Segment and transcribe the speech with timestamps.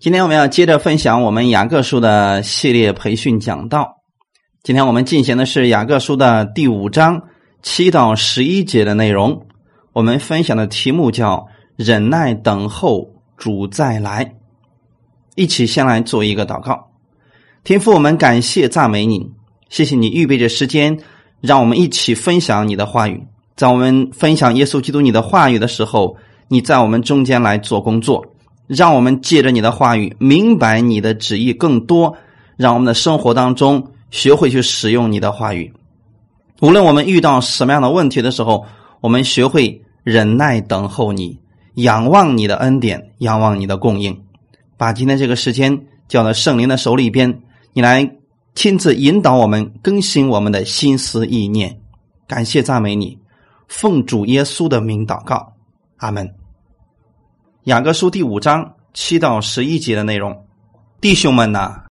[0.00, 3.98] 今天我们要接着分享我们雅各书的系列培训讲道。
[4.62, 7.20] 今天我们进行的是雅各书的第五章
[7.62, 9.46] 七到十一节的内容。
[9.92, 14.36] 我们分享的题目叫“忍耐等候主再来”。
[15.36, 16.92] 一起先来做一个祷告。
[17.62, 19.30] 天父，我们感谢赞美你，
[19.68, 20.98] 谢谢你预备着时间，
[21.42, 23.22] 让我们一起分享你的话语。
[23.54, 26.16] 在我们分享耶稣基督你的话语的时候，
[26.48, 28.24] 你在我们中间来做工作。
[28.70, 32.16] 让我们借着你的话语明白你的旨意更多，
[32.56, 35.72] 让我们的生活当中学会去使用你的话语。
[36.60, 38.64] 无论我们遇到什么样的问题的时候，
[39.00, 41.36] 我们学会忍耐等候你，
[41.74, 44.16] 仰望你的恩典，仰望你的供应。
[44.76, 48.08] 把今天这个时间交到圣灵的手里边，你来
[48.54, 51.76] 亲自引导我们，更新我们的心思意念。
[52.28, 53.18] 感谢赞美你，
[53.66, 55.54] 奉主耶稣的名祷告，
[55.96, 56.39] 阿门。
[57.64, 60.46] 雅各书第五章七到十一节的内容，
[60.98, 61.82] 弟兄们呐，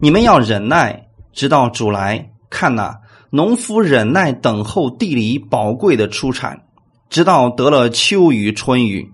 [0.00, 2.30] 你们要忍耐，直到主来。
[2.48, 2.98] 看呐，
[3.30, 6.62] 农夫忍耐等候地里宝贵的出产，
[7.10, 9.10] 直到得了秋雨春雨。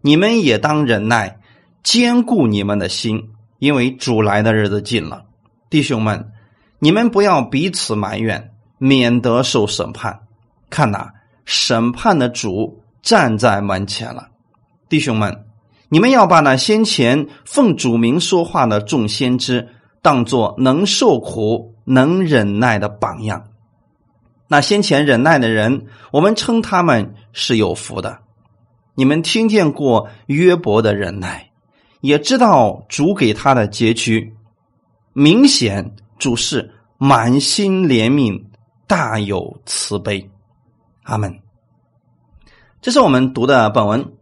[0.00, 1.38] 你们也当忍耐，
[1.84, 3.30] 坚固你们的心，
[3.60, 5.24] 因为主来的日子近了。
[5.70, 6.32] 弟兄们，
[6.80, 10.18] 你们不要彼此埋怨，免得受审判。
[10.68, 11.10] 看呐，
[11.44, 14.30] 审判的主站在门前了。
[14.88, 15.43] 弟兄们，
[15.94, 19.68] 你们要把那先前奉主名说话的众先知
[20.02, 23.44] 当作能受苦、能忍耐的榜样。
[24.48, 28.18] 那先前忍耐的人，我们称他们是有福的。
[28.96, 31.52] 你们听见过约伯的忍耐，
[32.00, 34.34] 也知道主给他的结局。
[35.12, 38.46] 明显主是满心怜悯，
[38.88, 40.28] 大有慈悲。
[41.04, 41.38] 阿门。
[42.82, 44.13] 这是我们读的本文。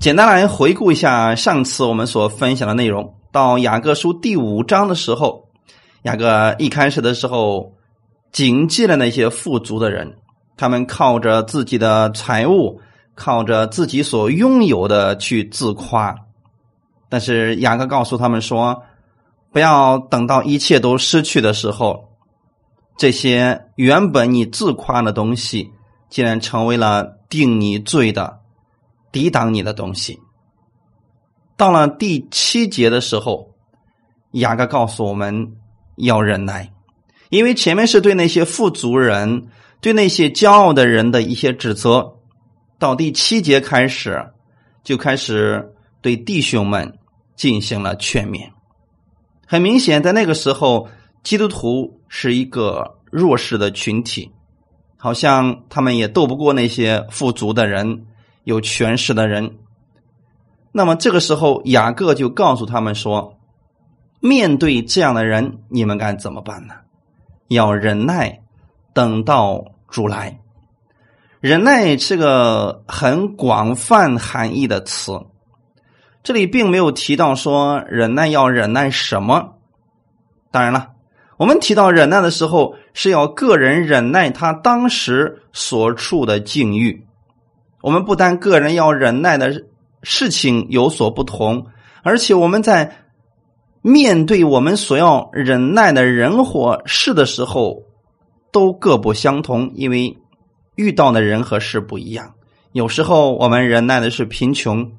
[0.00, 3.18] 简单来回顾一下上次我们所分享的内容。
[3.30, 5.50] 到雅各书第五章的时候，
[6.04, 7.74] 雅各一开始的时候
[8.32, 10.16] 警戒了那些富足的人，
[10.56, 12.80] 他们靠着自己的财物，
[13.14, 16.16] 靠着自己所拥有的去自夸。
[17.10, 18.82] 但是雅各告诉他们说，
[19.52, 22.08] 不要等到一切都失去的时候，
[22.96, 25.70] 这些原本你自夸的东西，
[26.08, 28.39] 竟然成为了定你罪的。
[29.12, 30.18] 抵挡你的东西。
[31.56, 33.50] 到了第七节的时候，
[34.32, 35.56] 雅各告诉我们
[35.96, 36.72] 要忍耐，
[37.28, 39.48] 因为前面是对那些富足人、
[39.80, 42.16] 对那些骄傲的人的一些指责。
[42.78, 44.30] 到第七节开始，
[44.82, 46.98] 就开始对弟兄们
[47.36, 48.48] 进行了劝勉。
[49.46, 50.88] 很明显，在那个时候，
[51.22, 54.32] 基督徒是一个弱势的群体，
[54.96, 58.06] 好像他们也斗不过那些富足的人。
[58.50, 59.58] 有权势的人，
[60.72, 63.38] 那么这个时候，雅各就告诉他们说
[64.20, 66.74] ：“面对这样的人，你们该怎么办呢？
[67.46, 68.40] 要忍耐，
[68.92, 70.40] 等到主来。
[71.38, 75.12] 忍耐是个很广泛含义的词，
[76.24, 79.54] 这里并没有提到说忍耐要忍耐什么。
[80.50, 80.88] 当然了，
[81.38, 87.06] 我们提到忍耐的时候，是要个人忍耐他当时所处的境遇。”
[87.80, 89.64] 我们不单个人要忍耐的
[90.02, 91.66] 事情有所不同，
[92.02, 92.96] 而且我们在
[93.82, 97.84] 面对我们所要忍耐的人或事的时候，
[98.52, 100.18] 都各不相同，因为
[100.76, 102.34] 遇到的人和事不一样。
[102.72, 104.92] 有时候我们忍耐的是贫穷，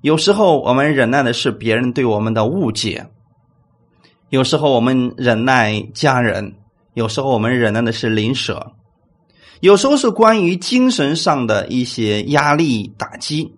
[0.00, 3.06] 有时候我们忍耐的是别人对我们的误解，
[4.30, 6.54] 有时候我们忍耐家人，
[6.94, 8.72] 有时候我们忍耐的是邻舍。
[9.60, 13.52] 有时候是关于精神上的一些压力打击，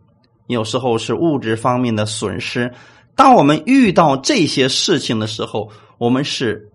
[0.46, 2.72] 有时候是物质方面的损失。
[3.14, 6.70] 当我们遇到这些事情的时候，我们是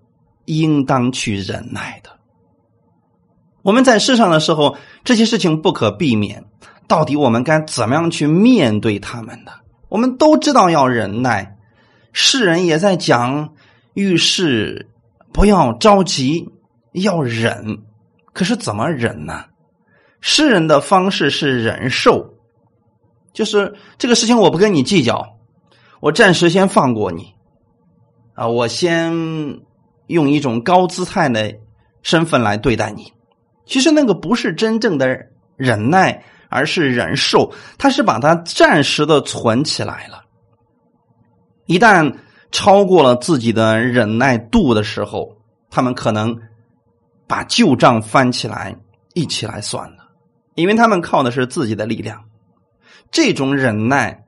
[0.45, 2.11] 应当去忍耐的。
[3.63, 6.45] 我们在世上的时候，这些事情不可避免。
[6.87, 9.51] 到底我们该怎么样去面对他们的？
[9.89, 11.57] 我们都知道要忍耐。
[12.13, 13.55] 世人也在讲
[13.95, 14.87] 遇事
[15.33, 16.47] 不要着急，
[16.93, 17.79] 要忍。
[18.35, 19.45] 可是怎么忍呢？
[20.19, 22.33] 世人的方式是忍受，
[23.31, 25.37] 就是这个事情我不跟你计较，
[26.01, 27.33] 我暂时先放过你，
[28.33, 29.13] 啊，我先
[30.07, 31.55] 用一种高姿态的
[32.01, 33.13] 身份来对待你。
[33.65, 35.17] 其实那个不是真正的
[35.55, 40.25] 忍耐，而是忍受，他是把它暂时的存起来了。
[41.67, 42.13] 一旦
[42.51, 45.37] 超过了自己的忍耐度的时候，
[45.69, 46.37] 他们可能。
[47.27, 48.75] 把旧账翻起来，
[49.13, 50.09] 一起来算了，
[50.55, 52.25] 因为他们靠的是自己的力量。
[53.11, 54.25] 这种忍耐，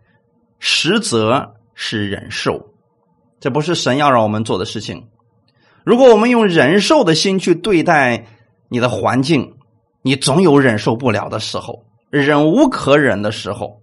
[0.60, 2.74] 实则是忍受，
[3.40, 5.08] 这不是神要让我们做的事情。
[5.84, 8.26] 如果我们用忍受的心去对待
[8.70, 9.56] 你的环境，
[10.02, 13.82] 你总有忍受不了的时候，忍无可忍的时候。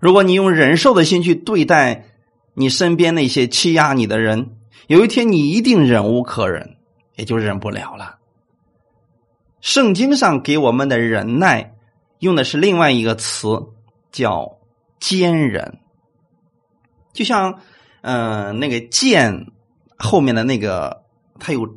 [0.00, 2.06] 如果你用忍受的心去对待
[2.54, 4.56] 你身边那些欺压你的人，
[4.88, 6.76] 有一天你一定忍无可忍，
[7.16, 8.18] 也就忍不了了。
[9.60, 11.74] 圣经上给我们的忍耐，
[12.18, 13.48] 用的是另外一个词，
[14.10, 14.58] 叫
[14.98, 15.78] 坚忍。
[17.12, 17.60] 就像，
[18.00, 19.52] 嗯，那个剑
[19.96, 21.04] 后面的那个，
[21.38, 21.68] 它有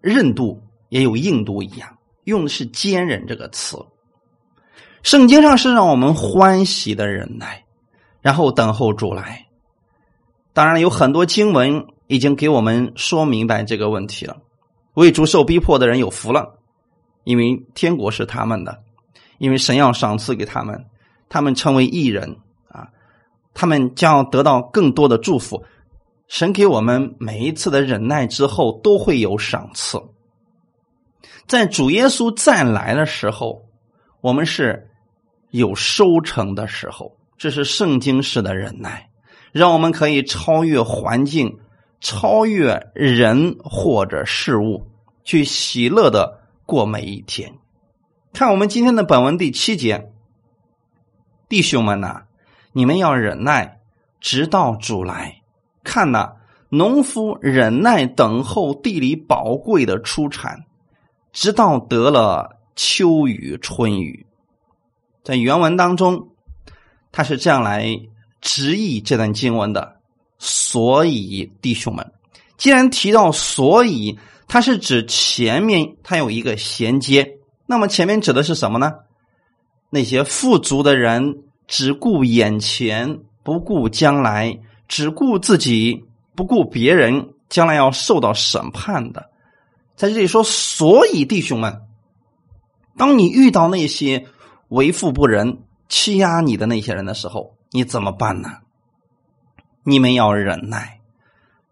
[0.00, 3.76] 韧度，也有硬度一样，用的是坚忍这个词。
[5.02, 7.64] 圣经上是让我们欢喜的忍耐，
[8.22, 9.46] 然后等候主来。
[10.54, 14.38] 当然，有很多经文已经给我们说明白这个问题了。
[14.94, 16.58] 为主受逼迫的人有福了。
[17.24, 18.82] 因为天国是他们的，
[19.38, 20.84] 因为神要赏赐给他们，
[21.28, 22.36] 他们成为艺人
[22.68, 22.88] 啊，
[23.54, 25.64] 他们将要得到更多的祝福。
[26.28, 30.02] 神给我们每一次的忍耐之后，都会有赏赐。
[31.46, 33.62] 在主耶稣再来的时候，
[34.20, 34.90] 我们是
[35.50, 39.08] 有收成的时候，这是圣经式的忍耐，
[39.52, 41.58] 让我们可以超越环境，
[42.04, 44.86] 超越人或者事物，
[45.24, 46.42] 去喜乐的。
[46.66, 47.58] 过每一天，
[48.32, 50.10] 看我们今天的本文第七节，
[51.48, 52.24] 弟兄们呐，
[52.72, 53.80] 你们要忍耐，
[54.20, 55.42] 直到主来。
[55.82, 56.36] 看呐，
[56.68, 60.64] 农夫忍耐等候地里宝贵的出产，
[61.32, 64.26] 直到得了秋雨春雨。
[65.22, 66.28] 在原文当中，
[67.12, 67.86] 他是这样来
[68.40, 69.93] 直译这段经文的。
[70.44, 72.12] 所以，弟兄们，
[72.58, 74.18] 既然提到所以。
[74.46, 78.92] 它是指前面它有一个衔接，那么前面指的是什么呢？
[79.88, 86.04] 那些富足的人只顾眼前，不顾将来，只顾自己，
[86.36, 89.30] 不顾别人，将来要受到审判的。
[89.96, 91.80] 在这里说，所以弟兄们，
[92.98, 94.26] 当你遇到那些
[94.68, 95.58] 为富不仁、
[95.88, 98.50] 欺压你的那些人的时候，你怎么办呢？
[99.84, 101.00] 你们要忍耐，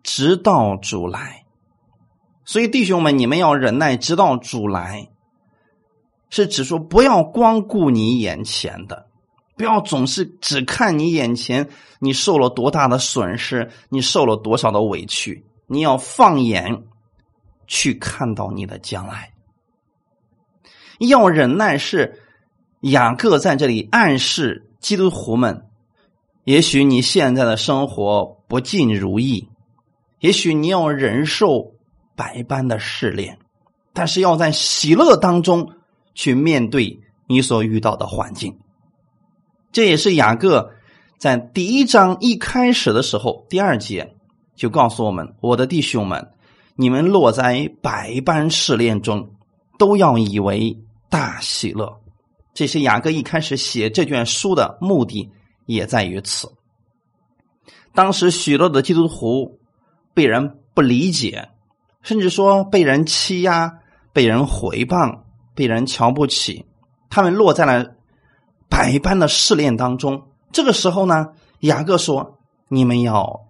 [0.03, 1.45] 直到主来。
[2.45, 5.09] 所以，弟兄们，你们要忍耐，直到主来。
[6.29, 9.07] 是指说，不要光顾你眼前的，
[9.57, 11.69] 不要总是只看你眼前，
[11.99, 15.47] 你受了多大的损失，你受了多少的委屈。
[15.67, 16.85] 你要放眼
[17.67, 19.33] 去看到你的将来。
[20.99, 22.23] 要忍耐，是
[22.81, 25.67] 雅各在这里暗示基督徒们：
[26.45, 29.49] 也许你现在的生活不尽如意，
[30.21, 31.73] 也许你要忍受。
[32.15, 33.39] 百般的试炼，
[33.95, 35.71] 但是要在喜乐当中
[36.15, 38.55] 去面对你所遇到的环境。
[39.73, 40.73] 这也是雅各
[41.17, 44.15] 在第一章一开始的时候，第二节
[44.55, 46.33] 就告诉我们：“我的弟兄们，
[46.77, 49.31] 你们落在百般试炼中，
[49.79, 50.79] 都要以为
[51.09, 51.99] 大喜乐。”
[52.53, 55.31] 这是雅各一开始写这卷书的目的，
[55.67, 56.53] 也在于此。
[57.95, 59.59] 当时许多的基督徒
[60.15, 61.49] 被人不理解。
[62.03, 63.79] 甚至说被人欺压、
[64.13, 65.21] 被人毁谤、
[65.55, 66.67] 被人瞧不起，
[67.09, 67.95] 他们落在了
[68.69, 70.25] 百般的试炼当中。
[70.51, 71.29] 这个时候呢，
[71.61, 73.43] 雅各说：“你们要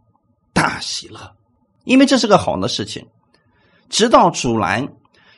[0.52, 1.34] 大喜乐，
[1.84, 3.06] 因为这是个好的事情。
[3.88, 4.86] 直到主来，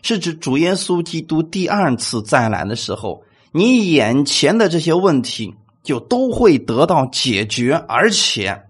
[0.03, 5.55] 是指主耶稣基督第二次再来的时候，你眼前的这些问题
[5.85, 8.65] 就都会得到解决，而且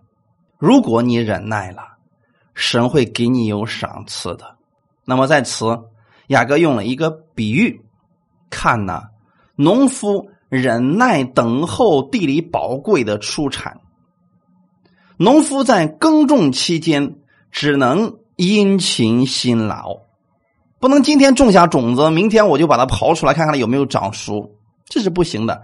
[0.58, 1.92] 如果你忍耐了。”
[2.56, 4.54] 神会给你有赏赐的。
[5.04, 5.76] 那么在此，
[6.28, 7.80] 雅各用了一个比喻，
[8.48, 9.08] 看呐，
[9.56, 13.80] 农夫忍耐等候地里宝贵的出产。
[15.16, 17.16] 农夫在耕种期间
[17.50, 20.02] 只能殷勤辛劳，
[20.78, 24.54] 不能今天种下种子，明天我就把它刨出来看看它有没有长熟，
[24.84, 25.60] 这是不行的。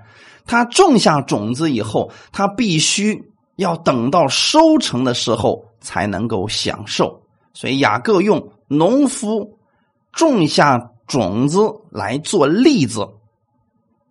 [0.46, 5.64] 他种下种子以后，他必须要等到收成的时候。
[5.82, 7.22] 才能够享受，
[7.54, 9.58] 所以雅各用农夫
[10.12, 13.08] 种下种子来做例子，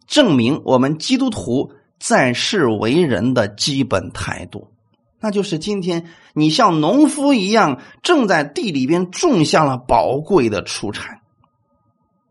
[0.07, 4.71] 证明我们基督徒在世为人的基本态度，
[5.19, 11.21] 那就是今天你像农夫一样，正在地里边种下了宝贵的出产，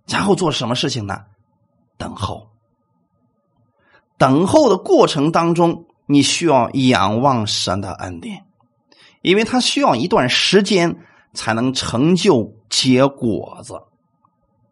[0.08, 1.20] 然后做什么事情呢？
[1.96, 2.48] 等候，
[4.18, 8.44] 等候的过程当中，你需要仰望神的恩典。
[9.22, 10.96] 因为它需要一段时间
[11.34, 13.74] 才能成就结果子，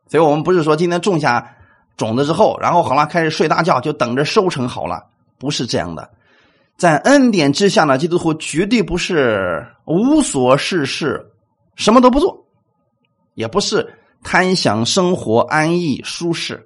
[0.07, 1.57] 所以我们不是说今天种下
[1.97, 5.03] 种子之后，然后好了开始睡大觉就等着收成好了，
[5.37, 6.09] 不是这样的。
[6.77, 11.33] 在恩典之下呢，基督徒绝对不是无所事事，
[11.75, 12.47] 什么都不做，
[13.35, 16.66] 也不是贪享生活安逸舒适，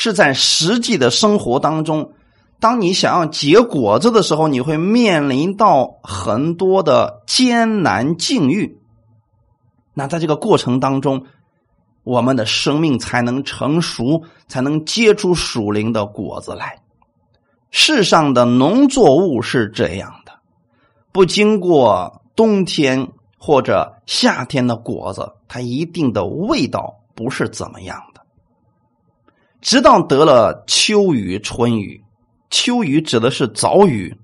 [0.00, 2.12] 是在实际的生活当中，
[2.60, 8.78] 当你想要结果子的时候，你会面临到很多的艰难境遇。
[9.94, 11.26] 那在这个过程当中，
[12.04, 16.78] 我们的生命才能成熟，才能结出属灵的果子来。
[17.72, 20.30] 世上的农作物是这样的，
[21.10, 28.17] 不经过冬天或者夏天的果子，它一定的味道不是怎么样的。
[29.60, 32.02] 直到得了秋雨、春雨，
[32.50, 34.16] 秋雨指的是早雨，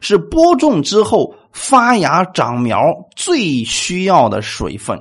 [0.00, 4.98] 是播种之后发芽长苗最需要的水分；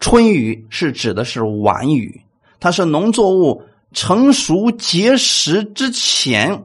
[0.00, 2.22] 春雨是指的是晚雨，
[2.60, 3.62] 它是农作物。
[3.94, 6.62] 成熟结实之前，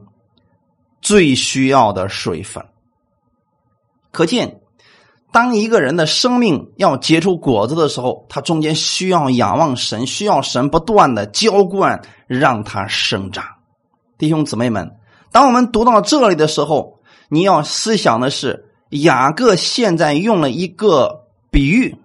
[1.00, 2.62] 最需要的水分。
[4.10, 4.60] 可见，
[5.34, 13.44] 当一个人的生命要结出果子的时候，他中间需要仰望神，需要神不断的浇灌，让他生长。
[14.16, 14.92] 弟兄姊妹们，
[15.32, 21.96] 当我们读到这里的时候，你要思想的是，雅各现在用了一个比喻，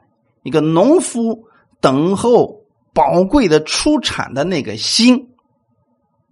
[0.41, 1.43] 一个农夫
[1.79, 2.57] 等候。
[2.91, 5.29] 宝贵的出产的那个心，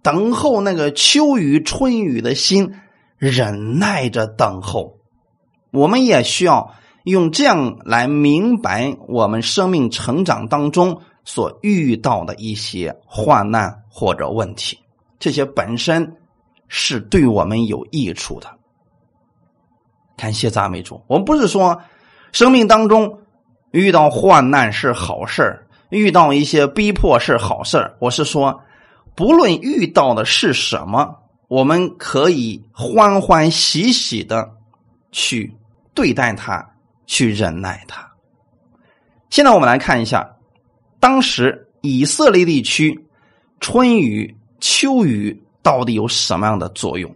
[0.02, 2.74] 等候那个秋雨春雨的心，
[3.16, 4.98] 忍耐着等候。
[5.70, 6.74] 我们也需要
[7.08, 14.78] 用这样来明白我们生命成长当中所遇到的一些患难或者问题，
[15.18, 16.16] 这些本身
[16.68, 18.48] 是对我们有益处的。
[20.16, 21.80] 感谢赞美主，我们不是说
[22.32, 23.20] 生命当中
[23.70, 28.60] 遇到患难是好事遇到一些逼迫是好事我是说，
[29.14, 31.14] 不论遇到的是什么，
[31.48, 34.50] 我们可以欢欢喜喜的
[35.12, 35.56] 去
[35.94, 36.68] 对待它，
[37.08, 38.08] 去忍耐他。
[39.30, 40.36] 现在我们来看一下，
[41.00, 43.04] 当时以色列地区
[43.58, 47.12] 春雨、秋雨到底有什么样的作用？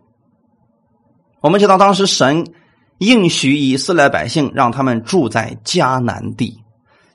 [1.41, 2.45] 我们知道，当时神
[2.99, 6.61] 应许以色列百姓，让他们住在迦南地，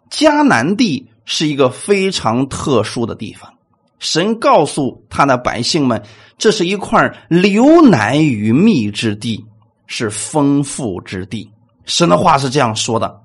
[0.09, 1.11] 迦南地。
[1.29, 3.53] 是一个非常特殊的地方。
[3.99, 6.01] 神告诉他的百姓们，
[6.37, 9.45] 这是一块流奶与蜜之地，
[9.87, 11.51] 是丰富之地。
[11.87, 13.21] 神的话是这样说的。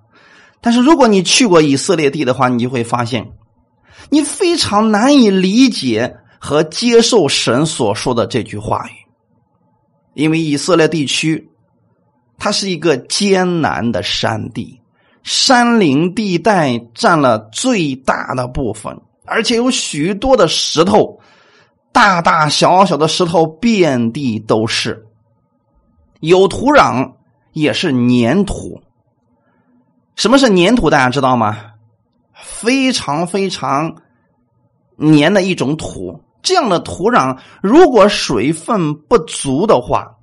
[0.63, 3.31] 但是如果你去过以色列地的话，你就会发现，
[4.09, 8.93] 你非常难以理解和接受神所说的这句话语，
[10.15, 11.51] 因为以色列地区，
[12.39, 14.81] 它是一个艰难的山地。
[15.25, 21.21] 山林地带占了最大的部分，而且有许多的石头，
[21.93, 25.07] 大大小小的石头遍地都是。
[26.19, 27.13] 有土壤，
[27.53, 28.83] 也是粘土。
[30.17, 30.91] 什么是粘土？
[30.91, 31.57] 大家知道吗？
[32.35, 33.97] 非常非常
[34.99, 36.23] 粘的一种土。
[36.43, 40.17] 这样的土壤，如果水分不足的话，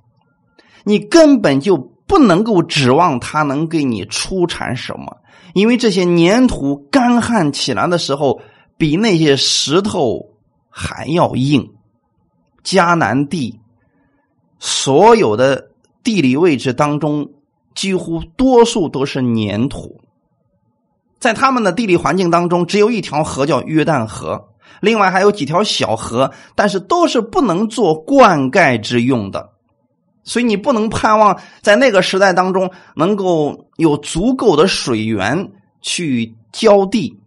[0.84, 1.90] 你根本就。
[2.10, 5.18] 不能够指望它能给你出产什么，
[5.54, 8.40] 因为这些粘土干旱起来的时候，
[8.76, 10.34] 比那些石头
[10.68, 11.72] 还要硬。
[12.64, 13.60] 迦南地
[14.58, 15.69] 所有的
[16.02, 17.30] 地理位置当中，
[17.74, 20.00] 几乎多数都是粘土。
[21.18, 24.48] 在他们的地理环境当中，只有一条河叫约旦河，
[24.80, 29.50] 另外还有几条小河，但是都是不能做灌溉之用的。
[30.22, 37.18] 所以你不能盼望在那个时代当中能够有足够的水源去浇地，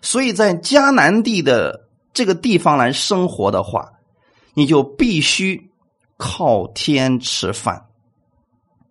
[0.00, 3.90] 所以在迦南地的这个地方来生活的话，
[4.54, 5.70] 你就必须
[6.16, 7.86] 靠天吃饭。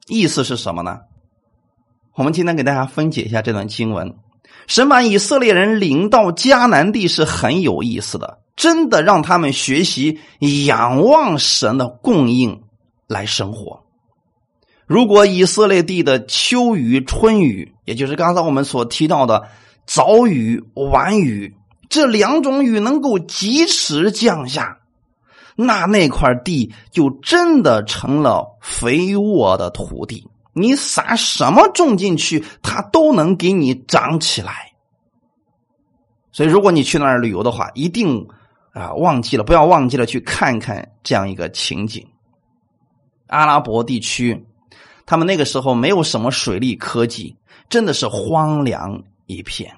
[0.07, 0.99] 意思是什么呢？
[2.15, 4.15] 我们今天给大家分解一下这段经文：
[4.67, 10.19] 神把以色列人领到迦南地是很有意思的，真的让他们学习
[10.65, 12.61] 仰望神的供应。
[13.05, 13.83] 来生活。
[14.87, 19.47] 如果以色列地的秋雨、春雨，也就是刚才我们所提到的
[19.85, 21.55] 早雨、晚雨
[21.89, 24.79] 这两种雨能够及时降下，
[25.55, 30.27] 那那块地就真的成了肥沃的土地。
[30.53, 34.71] 你撒什么种进去，它都能给你长起来。
[36.31, 38.27] 所以，如果你去那儿旅游的话，一定
[38.71, 42.05] 啊忘记了，不要忘记了去看看这样一个情景。
[43.27, 44.45] 阿拉伯地区，
[45.05, 47.35] 他们那个时候没有什么水利科技，
[47.69, 49.75] 真的是荒凉一片。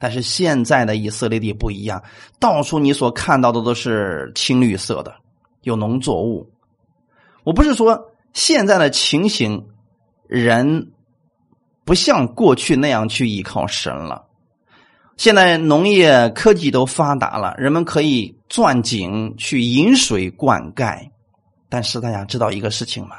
[0.00, 2.02] 但是现在的以色列地不一样，
[2.38, 5.14] 到处你所看到的都是青绿色的，
[5.62, 6.50] 有农作物。
[7.44, 9.66] 我不是说现在的情形，
[10.26, 10.90] 人
[11.84, 14.24] 不像过去那样去依靠神了。
[15.18, 21.10] 现在农业科技都发达了，人们可以钻井去引水灌溉。
[21.68, 23.16] 但是大家知道一个事情吗？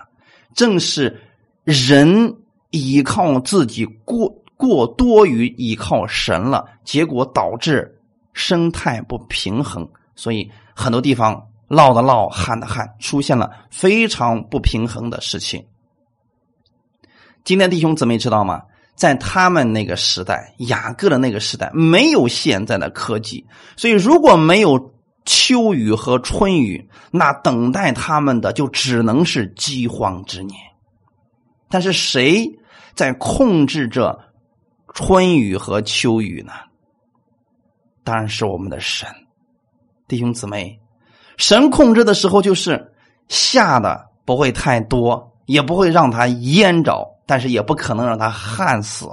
[0.56, 1.22] 正是
[1.64, 2.36] 人
[2.72, 8.00] 依靠自己过过多于依靠神了，结果导致
[8.34, 11.34] 生态不平衡，所以很多地方
[11.68, 15.66] 涝的涝，旱的旱，出现了非常不平衡的事情。
[17.44, 18.62] 今天弟兄姊妹知道吗？
[18.96, 23.44] 在他们那个时代，雅各的那个时代，没有现在的科技，
[23.76, 24.94] 所以如果没有
[25.26, 30.56] 秋雨和春雨，那等待他们的就只能是饥荒之年。
[31.68, 32.48] 但是谁
[32.94, 34.20] 在控制着
[34.94, 36.54] 春雨和秋雨呢？
[38.04, 39.08] 当然是我们的神，
[40.08, 40.80] 弟兄姊妹，
[41.38, 42.94] 神控制的时候就是
[43.28, 47.08] 下的不会太多，也不会让它淹着。
[47.28, 49.08] 但是也不可能让他旱死，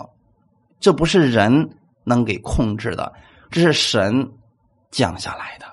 [0.81, 1.71] 这不是人
[2.03, 3.13] 能给控制的，
[3.49, 4.29] 这是神
[4.91, 5.67] 降下来的。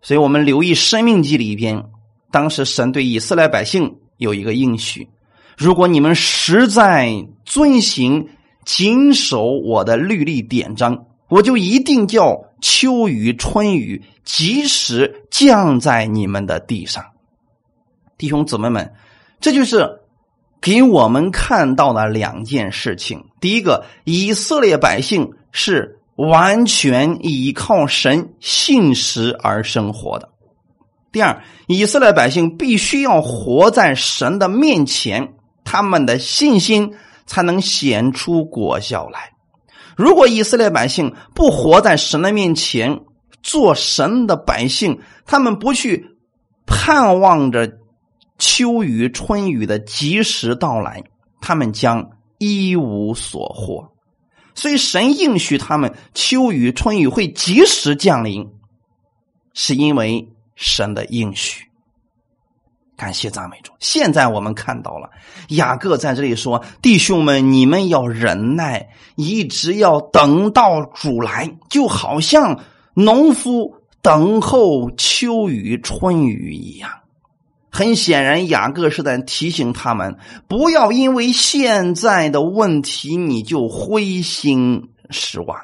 [0.00, 1.84] 所以我们留意《生命记》里边，
[2.30, 5.06] 当时神对以色列百姓有一个应许：
[5.58, 7.12] 如果你们实在
[7.44, 8.26] 遵行、
[8.64, 17.04] 谨守我的律例典章，我就一定叫秋雨、春雨及时降在你们的地上。
[18.16, 18.92] 弟兄姊妹们，
[19.40, 19.98] 这就是。
[20.64, 30.28] 给我们看到了两件事情：第一个，以色列百姓是完全依靠神信实而生活的；
[31.10, 35.32] 第二，以色列百姓必须要活在神的面前，
[35.64, 36.94] 他们的信心
[37.26, 39.32] 才能显出果效来。
[39.96, 43.00] 如果以色列百姓不活在神的面前，
[43.42, 46.16] 做神的百姓，他们不去
[46.66, 47.78] 盼望着。
[48.38, 51.04] 秋雨春雨的及时到来，
[51.40, 53.92] 他们将一无所获。
[54.52, 58.50] 所以神应许他们秋雨春雨会及时降临，
[59.54, 61.68] 是因为神的应许。
[63.02, 63.72] 感谢赞美主！
[63.80, 65.10] 现在我们看到了
[65.48, 72.60] 雅各在这里说：“弟兄们，你们要忍耐，一直要等到主来，就好像
[72.94, 76.90] 农夫等候秋雨春雨一样。”
[77.72, 85.58] 很显然，雅各是在提醒他们，不要因为现在的问题你就灰心失望，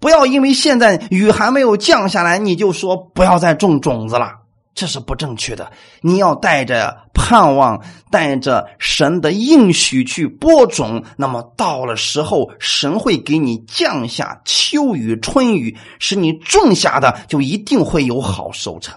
[0.00, 4.45] 不要因为现在雨还没有降下来，你就说不要再种种子了，
[4.76, 5.72] 这是不正确的。
[6.02, 18.96] 你要带着盼望，带着神的应许去播种，那么到了时候，神会给你降下秋雨春雨，使你种下的就一定会有好收成。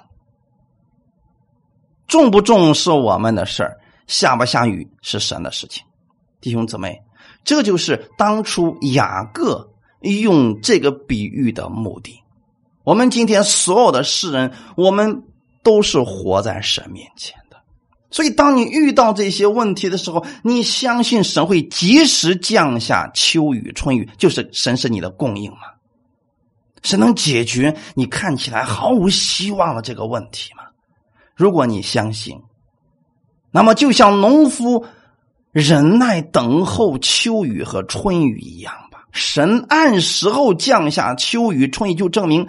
[2.08, 5.86] 种不种是我们的事儿，下不下雨是神的事情。
[6.42, 7.00] 弟兄姊妹，
[7.46, 9.70] 这就是当初雅各
[10.02, 12.20] 用这个比喻的目的。
[12.84, 15.24] 我们今天所有的世人，我们
[15.64, 17.58] 都是活在神面前的。
[18.12, 25.60] 所以，当你遇到这些问题的时候，你相信神会及时降下秋雨春雨，就是神是你的供应吗？
[26.82, 30.64] 神能解决你看起来毫无希望的这个问题吗？
[31.36, 32.42] 如果你相信，
[33.52, 34.86] 那么就像农夫
[35.52, 39.06] 忍耐等候秋雨和春雨一样吧。
[39.12, 42.48] 神按时候降下秋雨春雨，就证明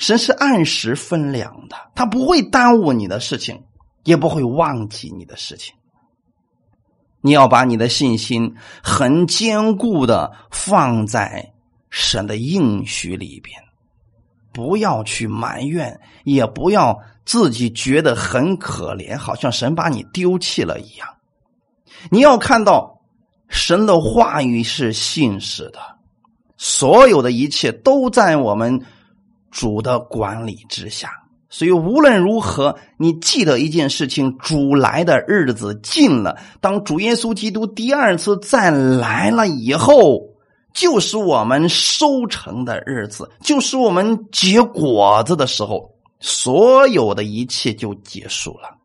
[0.00, 3.62] 神是按时分粮的，他不会耽误你的事情，
[4.02, 5.74] 也不会忘记你的事情。
[7.20, 11.52] 你要把你的信心很坚固的放在
[11.90, 13.62] 神的应许里边，
[14.54, 16.98] 不要去埋怨，也不要。
[17.26, 21.06] 自己觉得很可怜，好像神把你丢弃了一样。
[22.10, 23.02] 你要看到
[23.48, 25.78] 神的话语是信实的，
[26.56, 28.84] 所有的一切都在我们
[29.50, 31.10] 主的管理之下。
[31.48, 36.36] 所以无论如何，你记得一件事情：主来的日子近了。
[36.60, 40.20] 当主耶稣基督第二次再来了以后，
[40.72, 45.94] 就是我们收成的日子，就是我们结果子的时候。
[46.22, 48.76] 所有的一切就结束了。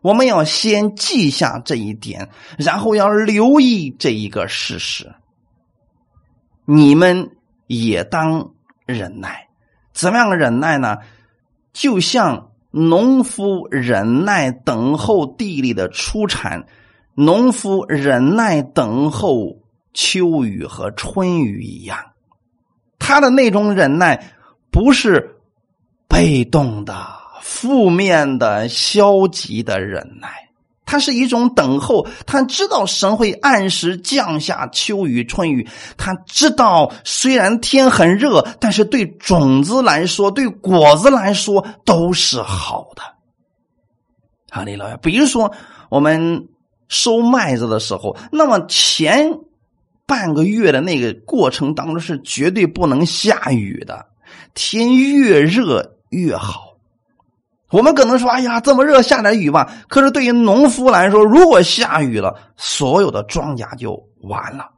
[0.00, 5.12] 我们要先记下这一点，然后要留意这一个事实。
[6.64, 7.32] 你们
[7.66, 8.52] 也当
[8.86, 9.46] 忍耐，
[9.92, 10.98] 怎么样忍耐呢？
[11.72, 16.66] 就像农夫忍耐等候地里的出产，
[17.14, 19.58] 农夫忍耐等候
[19.92, 21.98] 秋雨和春雨一样。
[22.98, 24.32] 他的那种忍耐
[24.70, 25.36] 不是。
[26.12, 27.06] 被动的、
[27.40, 30.49] 负面的、消极的忍耐，
[30.90, 43.02] 它是一种等候，他知道神会按时降下秋雨春雨，他知道虽然天很热，但是对种子来说，对果子来说都是好的。
[44.50, 44.96] 哈利路亚！
[44.96, 45.52] 比如说
[45.90, 46.48] 我们
[46.88, 49.30] 收麦子的时候，那么前
[50.06, 54.06] 半个月的那个过程当中是绝对不能下雨的，
[54.54, 56.69] 天越热越好。
[57.70, 64.68] 我们可能说：“哎呀，这么热，下点雨吧。”可是对于农夫来说，如果下雨了，所有的庄稼就完了。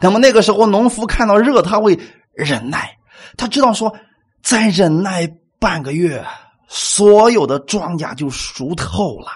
[0.00, 1.98] 那么那个时候，农夫看到热，他会
[2.32, 2.96] 忍耐，
[3.36, 3.94] 他知道说，
[4.42, 6.24] 再忍耐半个月，
[6.66, 9.28] 所有的庄稼就熟透了，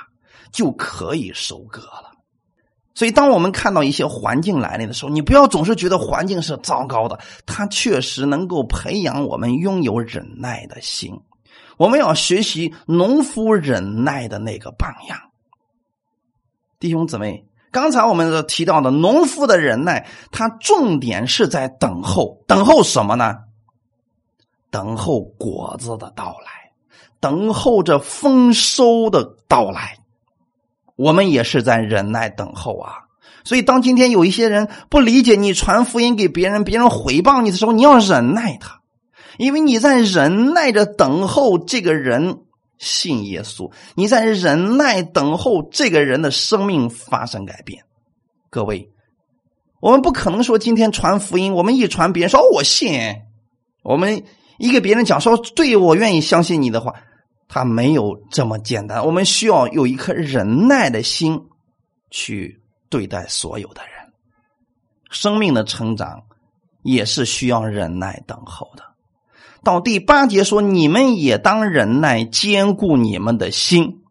[0.50, 2.10] 就可以收割了。
[2.94, 11.12] 所以，当我们看到一些环境来临的时候，你不要总是觉得环境是糟糕的，它确实能够培养我们拥有忍耐的心。
[11.76, 15.18] 我们要学习农夫忍耐的那个榜样，
[16.78, 23.36] 弟兄姊妹，刚才我们提到的农夫的忍耐，他重点是在等候，等候什么呢？
[24.70, 26.72] 等候果子的到来，
[27.20, 29.98] 等候着丰收的到来。
[30.96, 33.04] 我们也是在忍耐等候啊。
[33.44, 38.80] 所以，当今天有一些人不理解你传福音给别人，别人回报你的时候，你要忍耐他。
[39.38, 42.42] 因为你在忍耐着等候这个人
[42.78, 47.84] 信耶稣，你在忍耐等候这个人的生命发生改变。
[48.50, 48.90] 各位，
[49.80, 53.22] 我们不可能说今天传福音，我们一传别人说我信，
[53.82, 54.24] 我们
[54.58, 56.94] 一个别人讲说对我愿意相信你的话，
[57.48, 59.04] 他没有这么简单。
[59.04, 61.38] 我们需要有一颗忍耐的心
[62.10, 63.92] 去对待所有的人。
[65.10, 66.22] 生命的成长
[66.82, 68.82] 也是需要忍耐等候的。
[69.66, 74.04] 到第八节说：“你们也当忍耐，坚固你们的心，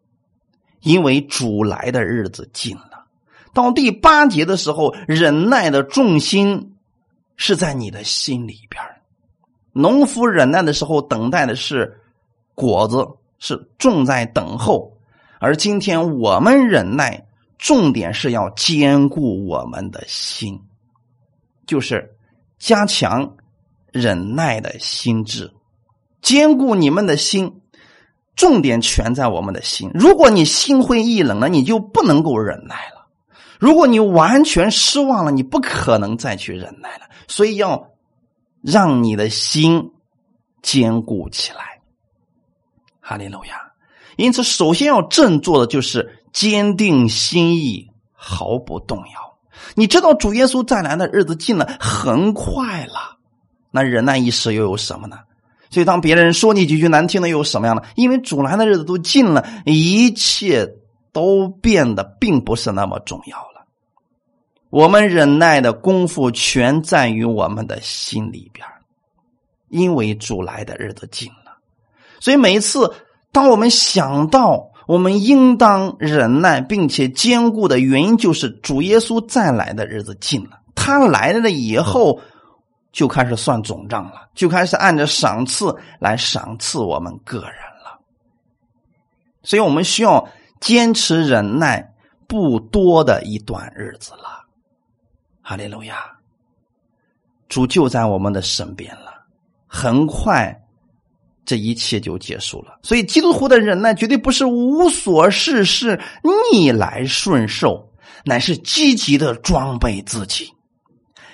[0.82, 3.06] 因为主来的日子近了。”
[3.54, 6.76] 到第八节的时候，忍耐的重心
[7.36, 8.82] 是在你的心里边。
[9.72, 12.02] 农夫忍耐的时候，等待的是
[12.54, 14.92] 果子，是重在等候；
[15.40, 20.60] 而今天我们忍耐，重点是要坚固我们的心，
[21.66, 22.14] 就是
[22.58, 23.36] 加强。
[23.96, 25.52] 忍耐的心智，
[26.22, 27.60] 坚固你们的心，
[28.36, 29.90] 重点全在我们的心。
[29.94, 33.08] 如果你心灰意冷了，你就不能够忍耐了；
[33.58, 37.06] 如果你完全失望了，你不可能再去忍耐了。
[37.26, 37.90] 所以要
[38.62, 39.92] 让你的心
[40.62, 41.80] 坚固起来。
[43.00, 43.72] 哈利路亚！
[44.16, 49.38] 因此，首先要振作的就是坚定心意，毫不动摇。
[49.74, 53.15] 你知道主耶稣再来的日子近了，很快了。
[53.76, 55.18] 那忍耐一时又有什么呢？
[55.68, 57.82] 所以当别人说你几句难听的，又有什么样的？
[57.96, 60.66] 因为主来的日子都近了，一切
[61.12, 63.66] 都变得并不是那么重要了。
[64.70, 68.66] 我们忍耐的功夫全在于我们的心里边
[69.68, 71.58] 因为主来的日子近了，
[72.20, 72.94] 所以每一次
[73.32, 82.20] 当我们想到我们应当忍耐并且坚固的原因，就是主耶稣再来的日子近了，他来了以后。
[82.96, 88.00] 就开始算总账了，就开始按着赏赐来赏赐我们个人了。
[89.42, 90.26] 所以我们需要
[90.62, 91.92] 坚持忍耐
[92.26, 94.46] 不多的一段日子了。
[95.42, 96.06] 哈利路亚，
[97.50, 99.12] 主就在我们的身边了，
[99.66, 100.58] 很快
[101.44, 102.78] 这一切就结束了。
[102.82, 106.00] 所以基督徒的忍耐绝对不是无所事事、
[106.50, 107.92] 逆来顺受，
[108.24, 110.50] 乃是积极的装备自己，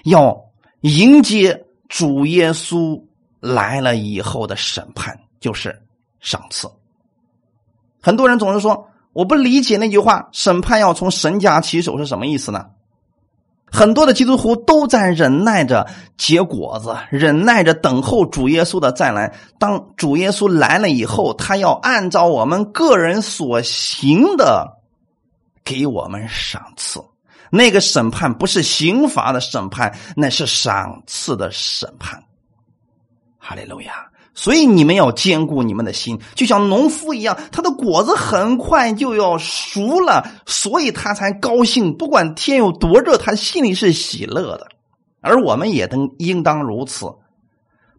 [0.06, 0.36] 要。
[0.82, 3.02] 迎接主耶稣
[3.40, 5.82] 来了以后的审判，就是
[6.20, 6.70] 赏赐。
[8.00, 12.66] 很多人总是说，我不理解那句话“审判要从神家起手”是什么意思呢？
[13.74, 19.34] 很多的基督徒都在忍耐着结果子，忍耐着等候主耶稣的再来。
[19.58, 24.78] 当主耶稣来了以后，他要按照我们个人所行的，
[25.64, 27.00] 给我们赏赐。
[27.54, 32.24] 那个审判不是刑罚的审判，那是赏赐的审判。
[33.38, 34.08] 哈利路亚！
[34.34, 41.94] 所以你们要兼顾你们的心，就像农夫一样，他的果子很快就要熟了，所以他才高兴。
[41.98, 44.68] 不管天有多热，他心里是喜乐的。
[45.20, 47.06] 而我们也应应当如此。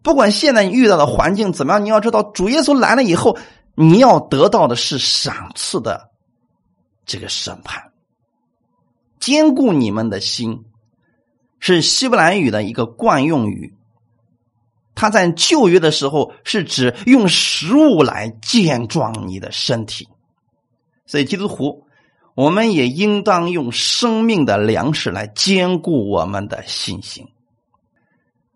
[0.02, 3.38] 不管现在遇到的环境怎么样，你要知道，主耶稣来了以后，
[3.76, 6.10] 你要得到的是赏赐的
[7.06, 7.80] 这个审判。
[9.24, 10.64] 坚固你们的心，
[11.58, 13.74] 是希伯来语的一个惯用语。
[14.94, 20.06] 它在旧约的时候是指用食物来健壮你的身体。
[21.06, 21.86] 所以基督徒，
[22.34, 27.26] 我们也应当用生命的粮食来坚固我们的信心。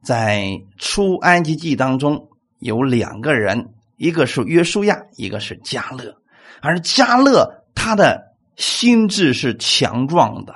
[0.05, 2.29] 在出埃及记当中
[2.59, 6.15] 有两个人，一个是约书亚，一个是加勒。
[6.61, 8.28] 而加勒他的
[8.59, 10.55] 心智是强壮的，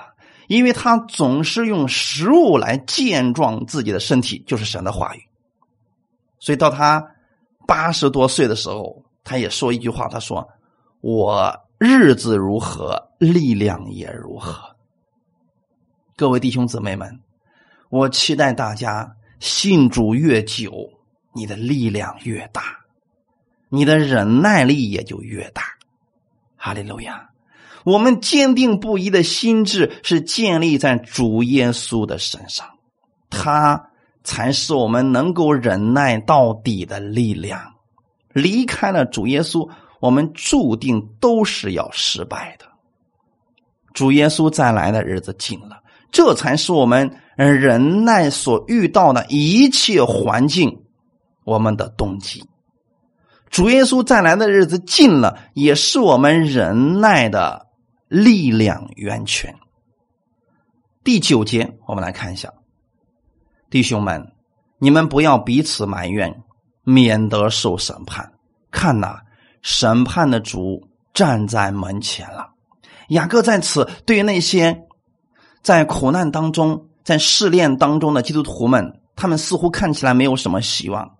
[0.48, 5.22] 因为他总是用食物来健壮自己的身体，就是神的话语。
[6.38, 7.02] 所以到他
[7.66, 10.46] 八十多岁的时候，他也说一句话：“他说
[11.00, 14.76] 我日子如何，力量也如何。”
[16.14, 17.20] 各位弟兄姊妹们，
[17.88, 19.16] 我期待大家。
[19.40, 20.72] 信主越久，
[21.34, 22.62] 你的力量越大，
[23.68, 25.64] 你的忍耐力也就越大。
[26.56, 27.31] 哈利路亚！
[27.84, 32.66] 我们坚定不移的心智是建立在主耶稣的身上，
[33.30, 33.90] 他
[34.24, 37.74] 才是我们能够忍耐到底的力量。
[38.32, 39.68] 离开了主耶稣，
[40.00, 42.66] 我们注定都是要失败的。
[43.92, 45.80] 主耶稣再来的日子近了。
[46.10, 50.82] 这才是我们忍耐所遇到的一切环境，
[51.44, 52.44] 我们的动机。
[53.48, 57.66] 主耶稣再来的日子近了，也是我们忍耐的
[58.12, 59.58] 力量源泉。
[61.02, 62.52] 第九节，我们来看一下，
[63.70, 64.34] 弟兄们，
[64.76, 66.42] 你们不要彼此埋怨，
[66.82, 68.34] 免得受审判。
[68.70, 69.20] 看呐，
[69.62, 72.50] 审判的主站在门前了。
[73.08, 74.86] 雅各在此对于那些。
[75.62, 81.16] 在苦难当中，在试炼当中的基督徒们，他们似乎看起来没有什么希望，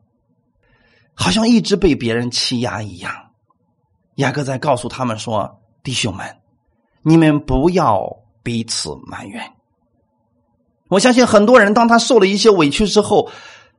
[1.15, 3.31] 好像一直被别人欺压一样。
[4.17, 6.42] 雅各在告诉他们说：“弟兄们，
[7.03, 8.05] 你们不要
[8.43, 9.43] 彼此埋怨。”
[10.89, 13.31] 我相信很多人，当他受了一些委屈之后，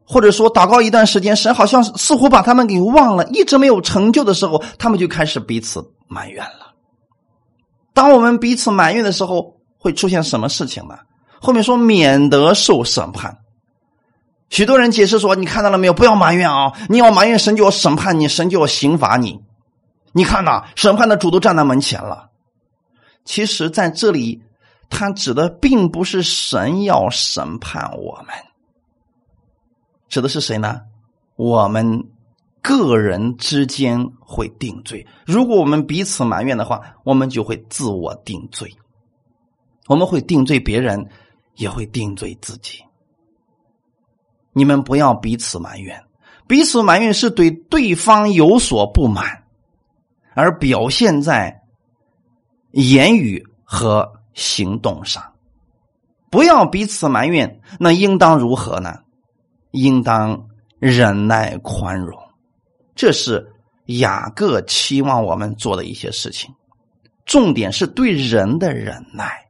[0.05, 6.73] 或者说祷告一段时间，神好像似乎把他们给忘了，一直没有成就的时候，他们就开始彼此埋怨了。
[7.93, 10.97] 当我们彼此埋怨的时候，会出现什么事情呢？
[11.39, 13.37] 后面说免得受审判。
[14.49, 15.93] 许多人解释说：“你看到了没有？
[15.93, 16.73] 不要埋怨啊！
[16.89, 19.39] 你要埋怨神就要审判你，神就要刑罚你。
[20.13, 22.29] 你看呐，审判的主都站在门前了。
[23.25, 24.41] 其实，在这里，
[24.89, 28.35] 他指的并不是神要审判我们，
[30.09, 30.81] 指的是谁呢？
[31.35, 32.03] 我们
[32.61, 35.05] 个人之间会定罪。
[35.25, 38.73] 如果我们彼此埋怨的话，我们就会自我定罪。”
[39.87, 41.09] 我们会定罪别人，
[41.55, 42.81] 也会定罪自己。
[44.53, 46.01] 你们不要彼此埋怨，
[46.47, 49.43] 彼此埋怨是对对方有所不满，
[50.35, 51.62] 而表现在
[52.73, 55.23] 言语和行动上。
[56.29, 58.99] 不要彼此埋怨，那应当如何呢？
[59.71, 60.47] 应当
[60.79, 62.19] 忍耐宽容，
[62.95, 63.53] 这是
[63.85, 66.53] 雅各期望我们做的一些事情。
[67.25, 69.47] 重点是对人的忍耐。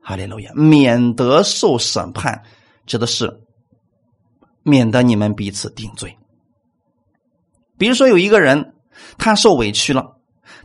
[0.00, 2.42] 哈利路亚，免得受审判，
[2.86, 3.40] 指的是
[4.62, 6.16] 免得你们彼此定罪。
[7.76, 8.74] 比如说，有一个人
[9.18, 10.15] 他受委屈了，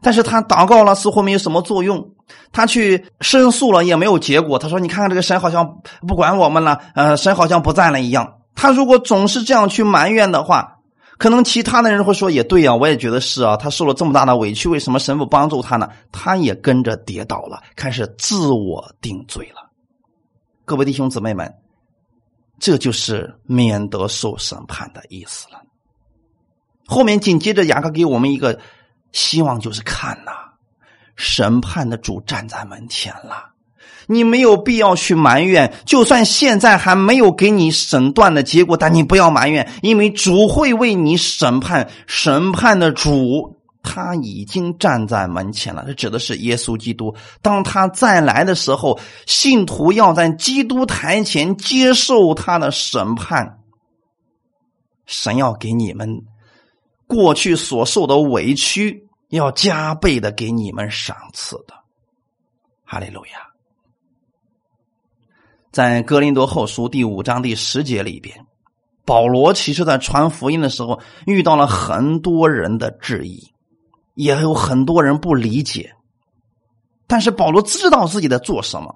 [0.01, 1.99] 但是他祷告了，似乎没有什么作用；
[2.51, 4.57] 他去申诉了，也没有结果。
[4.57, 10.79] 他说：“你看看这个神好像不管我们了，呃，神好像不在了一样。”他如果总是这样去埋怨的话，
[11.17, 13.55] 可能其他的人会说也对呀，我也觉得是啊。
[13.55, 15.87] 他受了这么大的委屈，为什么神不帮助他呢？
[16.11, 19.69] 他也跟着跌倒了，开始自我定罪了。
[20.65, 21.53] 各位弟兄姊妹们，
[22.59, 25.61] 这就是免得受审判的意思了。
[26.87, 28.59] 后面紧接着雅各给我们一个
[29.11, 30.31] 希望，就是看呐，
[31.15, 33.49] 审判的主站在门前了。
[34.07, 41.89] 你没有必要去埋怨，就算现在还没有给你审断的结果，但你不要埋怨，因为主会为你审判。
[42.07, 47.15] 审判的主他已经站在门前了，这指的是耶稣基督。
[47.41, 53.59] 当他再来的时候，信徒要在基督台前接受他的审判。
[55.05, 56.21] 神要给你们
[57.11, 61.73] 过去所受的委屈，要加倍的给你们赏赐的。
[62.85, 63.51] 哈利路亚。
[65.73, 68.45] 在哥林多后书第五章第十节里边，
[69.03, 73.51] 保罗其实在传福音的时候遇到了很多人的质疑，
[74.13, 75.93] 也有很多人不理解。
[77.07, 78.95] 但是保罗知道自己在做什么。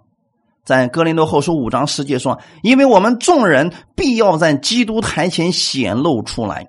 [0.63, 6.65] 在哥林多后书五章十节说：“因为我们众人必要在基督台前显露出来，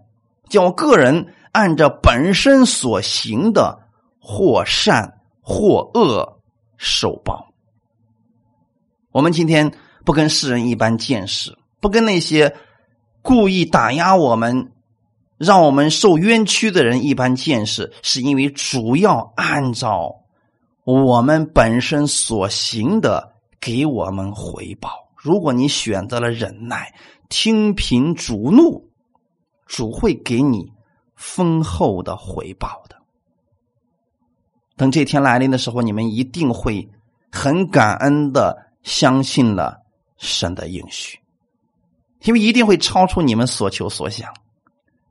[0.49, 3.79] 叫个人按着本身所行的，
[4.21, 6.41] 或善或恶
[6.77, 7.53] 受报。”
[9.13, 9.73] 我们今天。
[10.05, 12.55] 不跟世人一般见识，不跟那些
[13.23, 14.71] 故意打压我们、
[15.37, 20.15] 让我们受冤屈的人一般见识，是因为主要按照
[20.85, 24.91] 我们本身所行的给我们回报。
[25.17, 26.95] 如果你选择了忍耐，
[27.29, 28.89] 听凭主怒，
[29.67, 30.73] 主会给你
[31.15, 32.97] 丰厚的回报的。
[34.77, 36.89] 等这天来临的时候，你们一定会
[37.31, 39.79] 很感恩的相信了
[40.19, 41.19] 神的应许，
[42.23, 44.33] 因为一定会超出你们所求所想。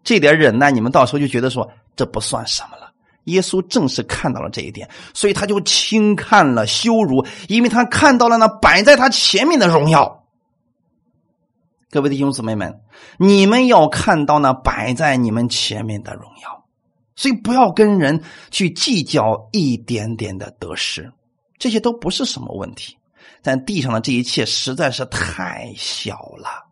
[0.04, 2.92] 这点忍耐，你们到时候就觉得说这不算什么了。
[3.26, 10.25] 耶稣正是看到了这一点，所以他就轻看了羞辱，因为他看到了那摆在他前面的荣耀。
[11.96, 12.82] 各位弟兄姊妹们，
[13.18, 16.66] 你们要看到那摆在你们前面的荣耀，
[17.16, 21.10] 所以不要跟人去计较一点点的得失，
[21.58, 22.98] 这些都不是什么问题。
[23.42, 26.66] 但地上的这一切实在是太小了。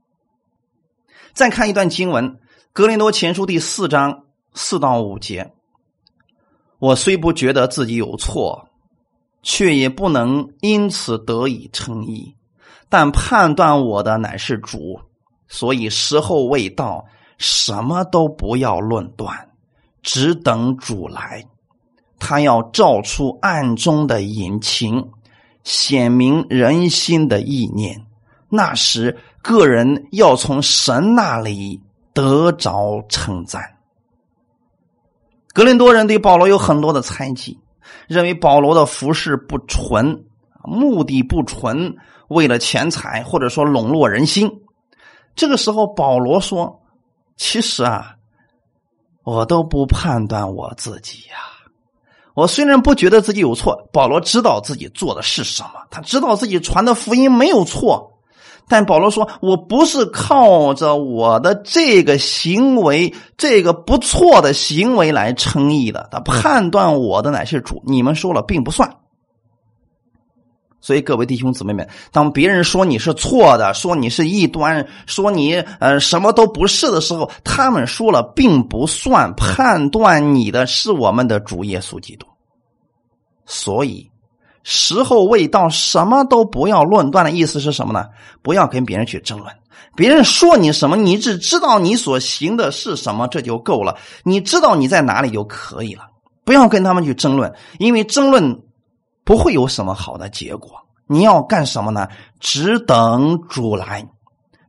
[1.31, 2.29] 再看一段经文，
[2.73, 5.53] 《格林多前书》第四章四到五节：
[6.79, 8.67] 我虽不觉得自己有错，
[9.41, 12.35] 却也不能因此得以称义，
[12.89, 14.99] 但判断我的乃是主。
[15.53, 17.05] 所以时候未到，
[17.37, 19.37] 什么都不要论断，
[20.01, 21.45] 只等主来。
[22.17, 25.11] 他要照出暗中的隐情，
[25.63, 28.03] 显明人心的意念。
[28.49, 31.79] 那时，个人要从神那里
[32.13, 33.61] 得着称赞。
[35.53, 37.59] 格林多人对保罗有很多的猜忌，
[38.07, 40.25] 认为保罗的服饰不纯，
[40.63, 41.95] 目的不纯，
[42.29, 44.49] 为了钱财，或者说笼络人心。
[45.35, 46.81] 这个时候，保罗说
[47.37, 48.15] ：“其实啊，
[49.23, 51.35] 我都不判断我自己呀。
[52.35, 58.11] 我虽然不觉得自己有错，保罗知道自己做的是什么，他知道自己传的福音没有错。
[58.67, 66.07] 但保罗说：我不是靠着我的这个行为，这个不错的行为来称义的。
[66.11, 68.89] 他判断我的乃是主，你们说了并不算。”
[70.85, 82.27] 所以，各位弟兄姊妹们，当别人说你是错的，说你是异端，说你呃什么都不是的时候，他们说了并不算，判断你的是我们的主耶稣基督。
[83.45, 84.11] 所以，
[84.63, 88.07] 时候未到，什么都不要论断的意思是什么呢？
[88.41, 89.49] 不要跟别人去争论，
[89.95, 93.95] 别人说你什么，你只知道你所行的是什么，这就够了。
[94.25, 96.07] 你知道你在哪里就可以了，
[96.43, 98.59] 不要跟他们去争论，因为争论。
[99.23, 100.71] 不会有什么好的结果。
[101.07, 102.07] 你要干什么呢？
[102.39, 104.07] 只等主来。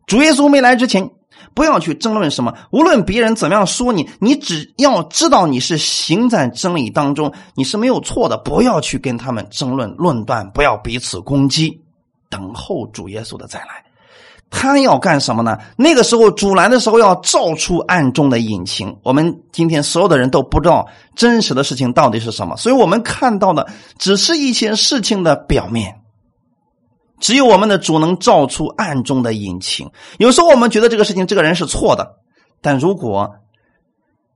[0.07, 1.09] 主耶稣没来之前，
[1.55, 2.53] 不要去争论什么。
[2.71, 8.37] 无论别人怎么样说你，你只要知道你是行在真理当中，你是没有错的。
[8.37, 11.81] 不要去跟他们争论论断，不要彼此攻击。
[12.29, 13.85] 等候主耶稣的再来。
[14.57, 15.59] 他要干什么呢？
[15.77, 18.97] 那个时候主来的时候要照出暗中的隐情。
[19.03, 20.87] 我们今天所有的人都不知道
[21.17, 23.67] 真实的事情到底是什么，所以我们看到的
[23.99, 26.01] 只是一些事情的表面。
[27.19, 29.91] 只有我们的主能照出暗中的隐情。
[30.19, 32.15] 有时候我们觉得这个事情这个人是错的，
[32.63, 33.35] 但如果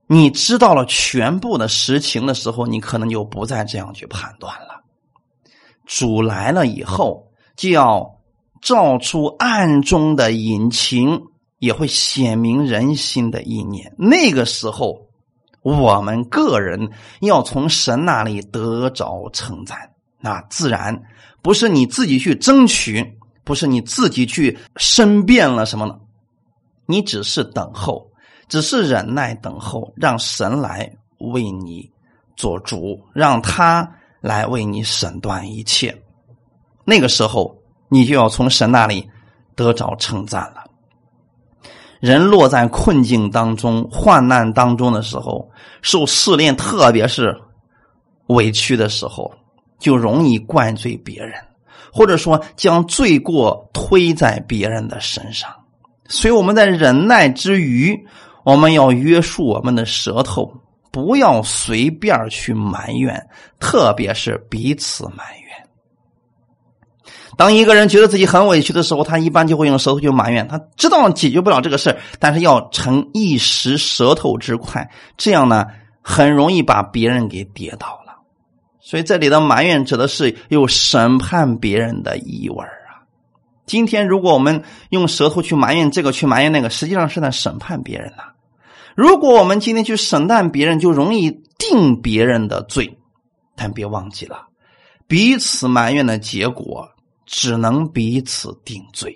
[0.05, 4.83] 你知道了全部的实情的时候，你可能就不再这样去判断了。
[5.85, 8.18] 主来了以后就要。
[8.61, 11.21] 照出暗中的隐情，
[11.59, 13.93] 也会显明人心的意念。
[13.97, 15.07] 那个时候，
[15.61, 16.89] 我们个人
[17.21, 21.01] 要从神那里得着称赞，那自然
[21.41, 25.97] 不是你自己去争取，不是你自己去申辩了什么呢？
[26.85, 28.09] 你只是等候，
[28.47, 31.89] 只是忍耐等候，让神来为你
[32.35, 33.89] 做主，让他
[34.21, 36.03] 来为你审断一切。
[36.83, 37.58] 那个时候。
[37.89, 39.09] 你就要从神那里
[39.55, 40.63] 得着称赞了。
[41.99, 45.49] 人落在困境当中、患难当中的时候，
[45.81, 47.35] 受试炼，特别是
[48.27, 49.29] 委屈的时候，
[49.79, 51.33] 就容易怪罪别人，
[51.91, 55.49] 或者说将罪过推在别人的身上。
[56.07, 57.93] 所以我们在忍耐之余，
[58.45, 60.49] 我们要约束我们的舌头，
[60.91, 63.27] 不要随便去埋怨，
[63.59, 65.38] 特别是彼此埋。
[67.39, 70.45] 当一个人觉得自己很委屈的时候，他一般就会用舌头去埋怨。
[70.49, 75.65] 他知道解决不了这个事但是要逞一时舌头之快，这样呢，
[76.01, 78.19] 很容易把别人给跌倒了。
[78.81, 83.07] 所以这里的埋怨指的是有审判别人的意味啊。
[83.65, 88.23] 今天如果我们用舌头去埋怨这个，去埋怨那个，实际上是在审判别人呐。
[88.95, 92.97] 如果我们今天去审判别人，就容易定别人的罪。
[93.55, 94.47] 但别忘记了，
[95.07, 96.89] 彼此埋怨的结果。
[97.31, 99.15] 只能彼此定罪，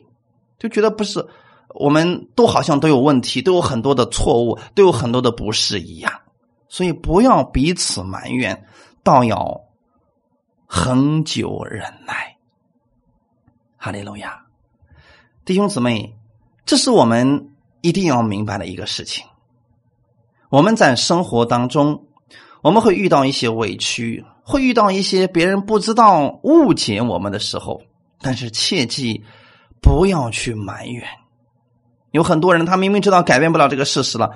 [0.59, 1.26] 就觉得不是，
[1.70, 6.14] 我们都好像都有问题，都有很多的错误，都有很多的不是一样，
[6.70, 8.68] 所以不要彼此埋怨，
[9.01, 9.61] 倒要
[10.68, 12.38] 恒久忍耐。
[13.78, 14.45] 哈利路亚，
[15.43, 16.16] 弟兄姊妹，
[16.66, 17.49] 这是我们
[17.82, 19.26] 一定要明白的一个事情。
[20.49, 22.05] 我们在生活当中，
[22.61, 27.82] 我们会遇到一些委屈，会遇到一些别人不知道、误解我们的时候，
[28.24, 29.24] 但是切记
[29.82, 31.05] 不要去埋怨。
[32.11, 34.32] 有很多人，他明明知道改变不了这个事实了，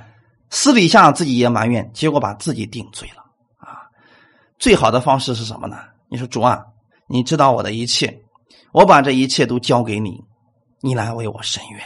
[0.49, 3.23] 私底下自己也埋怨，结果把自己定罪了
[3.57, 3.87] 啊！
[4.59, 5.77] 最好的方式是什么呢？
[6.09, 6.63] 你说主啊，
[7.07, 8.21] 你知道我的一切，
[8.73, 10.23] 我把这一切都交给你，
[10.81, 11.81] 你来为我伸冤，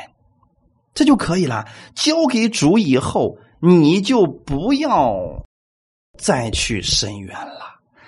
[0.93, 1.67] 这就可以了。
[1.93, 5.15] 交给主以后，你就不要
[6.17, 7.61] 再去伸冤了。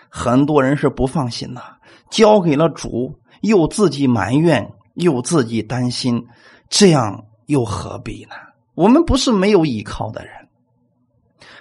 [0.10, 1.62] 很多人是不放心呐，
[2.10, 3.14] 交给了主，
[3.44, 6.26] 又自己埋怨，又自己担心，
[6.68, 7.24] 这样。
[7.48, 8.36] 又何必呢？
[8.74, 10.34] 我们不是没有依靠的人。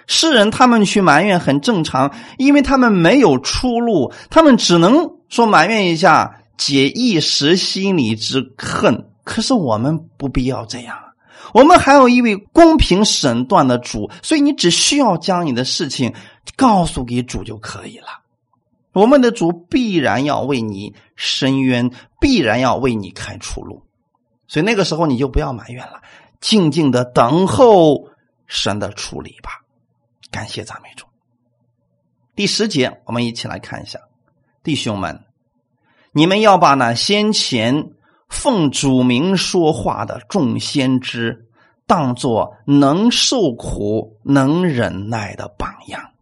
[0.07, 9.09] 世人他们去埋怨很正常，因为他们没有出路，他们只能说埋怨一下，解一时心里之恨。
[9.25, 10.97] 可是我们不必要这样，
[11.53, 16.13] 我们还有一位公平审断的主，所以你只需要将你的事情
[16.55, 18.22] 告诉给主就可以了。
[18.93, 21.91] 我们的主必然要为你伸冤，
[22.21, 23.83] 必然要为你开出路。
[24.47, 26.01] 所以那个时候你就不要埋怨了，
[26.39, 28.07] 静静的等候
[28.45, 29.49] 神的处理吧。
[30.29, 31.05] 感谢赞美主。
[32.35, 33.99] 第十节，我们一起来看一下，
[34.63, 35.23] 弟兄们，
[36.11, 37.91] 你们要把那先前
[38.29, 41.47] 奉主名说话的众先知
[41.85, 46.12] 当作能受苦、能忍耐的榜样。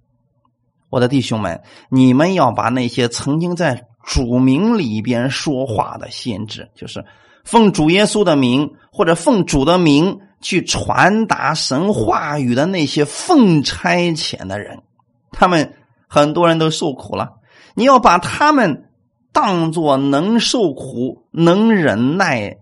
[0.91, 7.03] 我的弟兄们，你们要把那些曾经在主名里边说话的先知，就是。
[7.43, 14.83] 奉主耶稣的名，或者奉主的名去传达神话语的那些奉差遣的人，
[15.31, 15.73] 他们
[16.07, 17.39] 很多人都受苦了。
[17.73, 18.91] 你要把他们
[19.31, 22.57] 当做能受苦、能忍耐，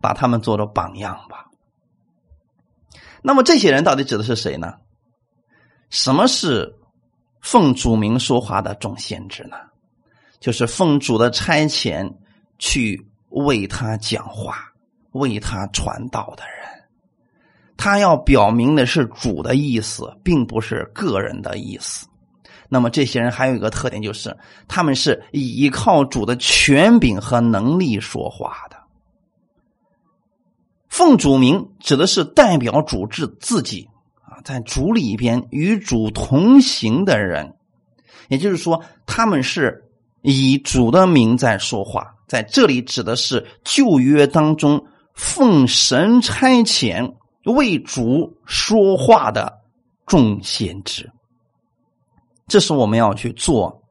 [0.00, 1.46] 把他们做着榜样吧。
[3.22, 4.74] 那么这些人到底指的是谁呢？
[5.88, 6.74] 什么是
[7.42, 9.56] 奉主名说话的众先知呢？
[10.40, 12.10] 就是奉主的差遣
[12.58, 13.06] 去。
[13.34, 14.58] 为他讲话、
[15.12, 16.84] 为他传道的人，
[17.78, 22.06] 他要表明的是主的意思，并不是个人的意思。
[22.68, 24.36] 那么这些人还有一个特点，就是
[24.68, 28.76] 他们是依靠主的权柄和能力说话的。
[30.90, 33.88] 奉主名指的是代表主治自己，
[34.44, 37.54] 在主里边与主同行的人，
[38.28, 39.84] 也就是说，他们是
[40.22, 42.14] 以主的名在说话。
[42.26, 47.14] 在这里指的是旧约当中奉神差遣
[47.44, 49.60] 为主说话的
[50.06, 51.10] 众先知，
[52.46, 53.82] 这是我们要去做，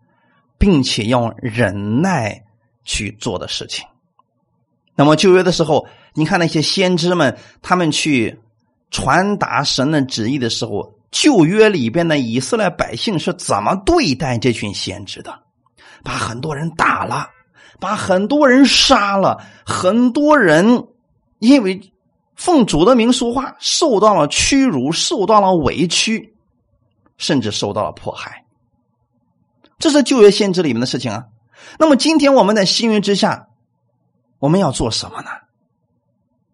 [0.58, 2.44] 并且要忍耐
[2.84, 3.86] 去做的事情。
[4.96, 8.41] 那么旧约的时候，你看那些先知们，他们去
[8.92, 15.34] 传达神的旨意的时候，旧约里边的以色列百姓是怎么对待这群先知的？
[16.04, 17.28] 把很多人打了。
[17.80, 20.88] 把很多人杀了，很多人
[21.40, 21.82] 因为
[22.36, 26.36] 奉主的名说话，受到了屈辱，受到了委屈，
[27.18, 28.46] 甚至受到了迫害。
[29.80, 31.26] 这是旧约先知里面的事情啊。
[31.80, 33.48] 那么今天我们在新约之下，
[34.38, 35.32] 我们要做什么呢？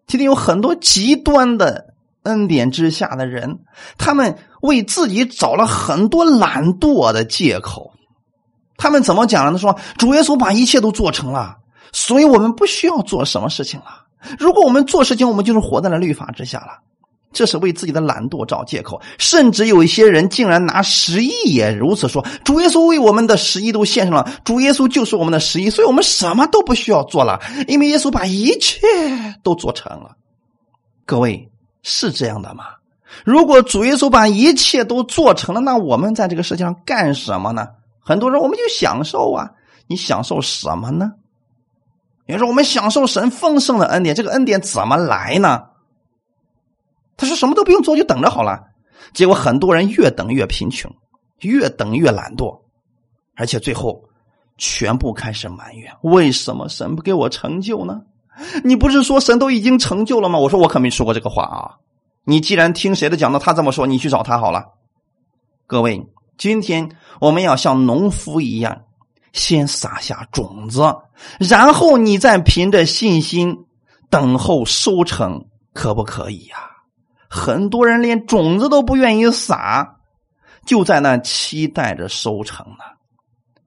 [0.06, 1.92] 今天有很多极端的
[2.28, 3.58] 恩典之下的人，
[3.96, 7.90] 他们为自己找了很多懒惰的借口。
[8.76, 9.58] 他们怎么讲呢？
[9.58, 11.56] 说：“主耶稣把一切都做成了，
[11.92, 13.86] 所以我们不需要做什么事情了。
[14.38, 16.78] 如果我们做事情，我们就是活在了律法之下了。
[17.32, 19.00] 这是为自己的懒惰找借口。
[19.18, 28.78] 甚至有一些人竟然拿十亿也如此说：主耶稣为我们的十亿都献上了，主耶稣就是我们的十亿，所以我们什么都不需要做了，因为耶稣把一切
[29.42, 30.12] 都做成了。
[31.04, 31.50] 各位
[31.90, 32.66] 是这样的吗？
[33.24, 37.66] 如果主耶稣把一切都做成了，那我们在这个世界上干什么呢？”
[38.04, 39.50] 很多人，我们就享受啊！
[39.86, 41.12] 你享受什么呢？
[42.26, 45.64] 有人说我们享受神丰盛的恩典，这个恩典怎么来呢？
[47.16, 48.62] 他说什么都不用做，就等着好了。
[49.14, 50.94] 结果很多人越等越贫穷，
[51.40, 52.60] 越等越懒惰，
[53.36, 54.02] 而且最后
[54.58, 58.02] 全部开始埋怨：为什么神不给我成就呢？
[58.64, 60.38] 你不是说神都已经成就了吗？
[60.38, 61.74] 我说我可没说过这个话啊！
[62.24, 64.64] 你既然听谁的讲的，他这么说，你去找他好了。
[65.66, 66.06] 各位。
[66.36, 66.88] 今天
[67.20, 68.82] 我们要像农夫一样，
[69.32, 70.82] 先撒下种子，
[71.40, 73.56] 然后你再凭着信心
[74.08, 76.56] 等候收成，可不可以呀？
[77.28, 79.96] 很多人连种子都不愿意撒，
[80.64, 82.84] 就在那期待着收成呢。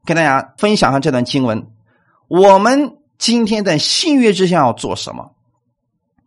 [0.05, 1.67] 跟大家分享一下这段经文。
[2.30, 5.30] 我们今天在新约之下要做什么？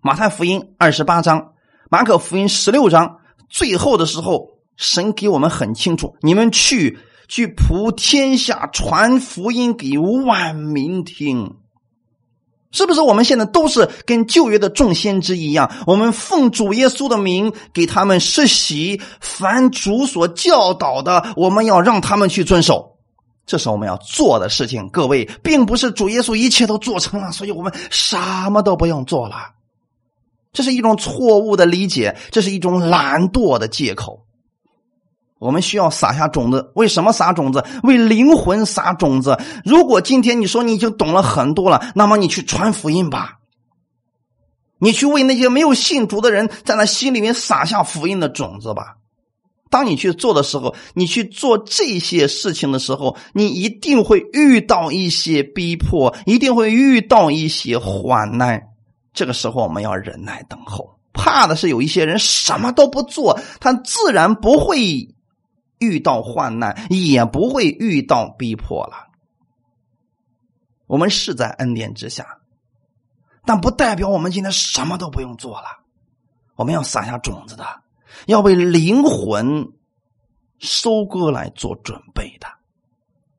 [0.00, 1.54] 马太福音二十八章，
[1.90, 3.18] 马可福音十六章，
[3.50, 11.56] 最后的时候，神给我们很清楚：你们去去普天下传福音给万民听。
[12.70, 15.68] 是不是我们现在都是跟旧约的众先知一样？
[15.88, 22.93] 我们奉主耶稣的名给他们施洗，凡主所教导的，我们要让他们去遵守。
[23.46, 24.88] 这是我们要做的事情。
[24.88, 28.16] 各位，并不是主耶稣一切都做成了，所以我们什
[28.50, 29.36] 么都不用做了。
[30.52, 34.24] 这是一种错误的理解，这是一种懒惰的借口。
[35.40, 37.62] 我们需要撒下种子，为什么撒种子？
[37.82, 39.38] 为灵魂撒种子。
[39.64, 43.40] 如果今天你说你已经懂了很多了，那么你去传福音吧，
[44.78, 48.96] 你去为那些没有信主的人，在那心里面撒下福音的种子吧。
[49.74, 58.68] 当你去做的时候，你去做这些事情的时候，你一定会遇到一些逼迫，一定会遇到一些患难。
[59.12, 60.96] 这个时候，我们要忍耐等候。
[61.12, 65.12] 怕的是有一些人什么都不做，他自然不会。
[65.80, 69.08] 遇到患难也不会遇到逼迫了。
[70.86, 72.24] 我们是在恩典之下，
[73.44, 75.66] 但不代表我们今天什么都不用做了。
[76.54, 77.66] 我们要撒下种子的，
[78.26, 79.72] 要为灵魂
[80.58, 82.46] 收割来做准备的。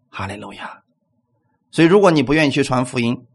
[0.10, 0.82] 哈利路亚！
[1.72, 3.26] 所以，如果你不愿意去传福音，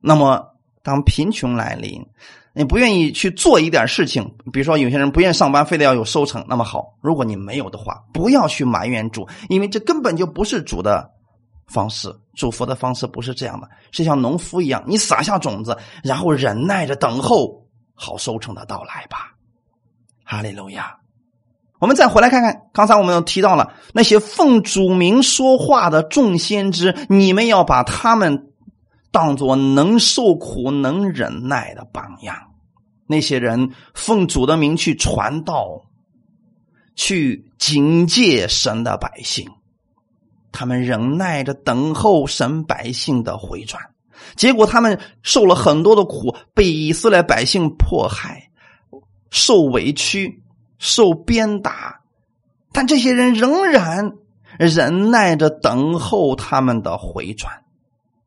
[0.00, 2.06] 那么当贫穷来临。
[2.54, 6.44] 你不愿意去做一点事情，比如说有些人不愿意上班，非得要有收成。
[6.48, 11.08] 那么好，如果你没有的话，不要去埋怨主，因为这根本就不是主的
[11.68, 12.12] 方式。
[12.34, 17.64] 祝福的方式不是这样的，是像农夫一样，你撒下种子，然后忍耐着等候
[17.94, 19.36] 好收成的到来吧。
[20.30, 20.94] 哈利路亚！
[21.78, 28.52] 我们再回来看看，刚才我们又提到了那些奉主名说话的众先知，你们要把他们
[29.10, 32.36] 当做能受苦、能忍耐的榜样。
[33.06, 35.86] 那些人奉主的名去传道，
[36.94, 39.48] 去警戒神的百姓，
[40.52, 43.82] 他们忍耐着等候神百姓的回转，
[44.36, 48.47] 结果他们受了很多的苦，被以色列百姓迫害，
[49.30, 50.42] 受委屈，
[50.78, 52.00] 受鞭打，
[52.72, 54.12] 但这些人仍然
[54.58, 57.64] 忍耐着等候他们的回转，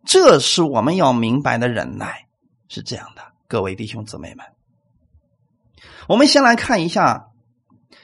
[0.05, 2.27] 这是我们要明白的忍耐，
[2.67, 4.45] 是这样的，各位弟兄姊妹们。
[6.07, 7.27] 我们先来看一下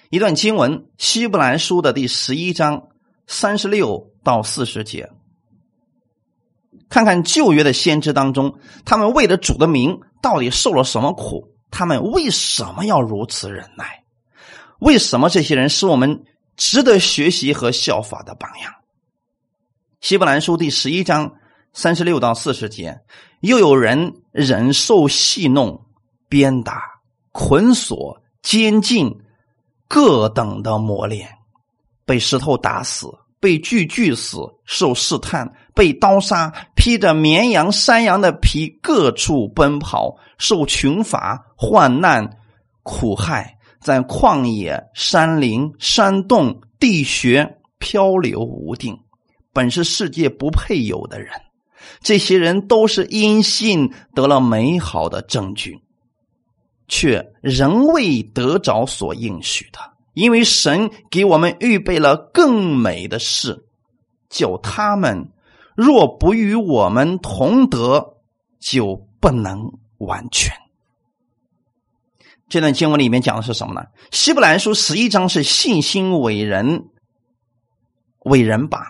[0.10, 2.88] 一段经文，《希伯来书》的第十一章
[3.28, 5.10] 三十六到四十节，
[6.90, 11.54] 看看旧约的先知当中，他们为了主的名到底受了什么苦？
[11.72, 14.04] 他们为什么要如此忍耐？
[14.80, 16.24] 为什么这些人是我们
[16.56, 18.72] 值得学习和效法的榜样？
[20.02, 21.34] 《希伯来书》第十一章
[21.74, 23.00] 三十六到四十节，
[23.42, 25.86] 又有人忍受戏弄、
[26.30, 26.98] 鞭打。
[27.32, 29.16] 捆锁、监禁，
[29.88, 31.30] 各等的磨练，
[32.04, 33.08] 被石头打死，
[33.40, 42.38] 被锯锯死，受试探，被刀杀，披着绵羊、山羊的皮，各处奔跑，受穷乏、患难、
[42.84, 49.00] 苦害，在旷野、山林、山洞、地穴漂流无定，
[49.54, 51.32] 本是世界不配有的人，
[52.02, 55.80] 这些人都是因信得了美好的证据。
[56.90, 59.80] 却仍未得着所应许的，
[60.14, 63.66] 因为神给我们预备了更美的事，
[64.30, 65.30] 叫他们
[65.76, 68.16] 若不与我们同德，
[68.62, 69.70] 就不能
[70.00, 70.56] 完全。
[72.50, 73.88] 这段经文里面讲的是什么呢？
[74.12, 76.86] 希伯来书十一章是信心伟人
[78.26, 78.82] 伟人榜，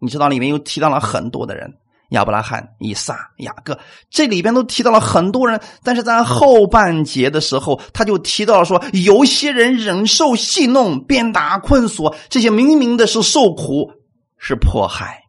[0.00, 1.74] 你知道里面又提到了很多的人。
[2.12, 3.78] 亚伯拉罕、以撒、雅各，
[4.10, 13.92] 这里边都提到了很多人，但是在后半节的时候，他就提到了说，有些人忍受戏弄、鞭打、困锁，这些明明的是受苦、
[14.36, 15.22] 是迫害。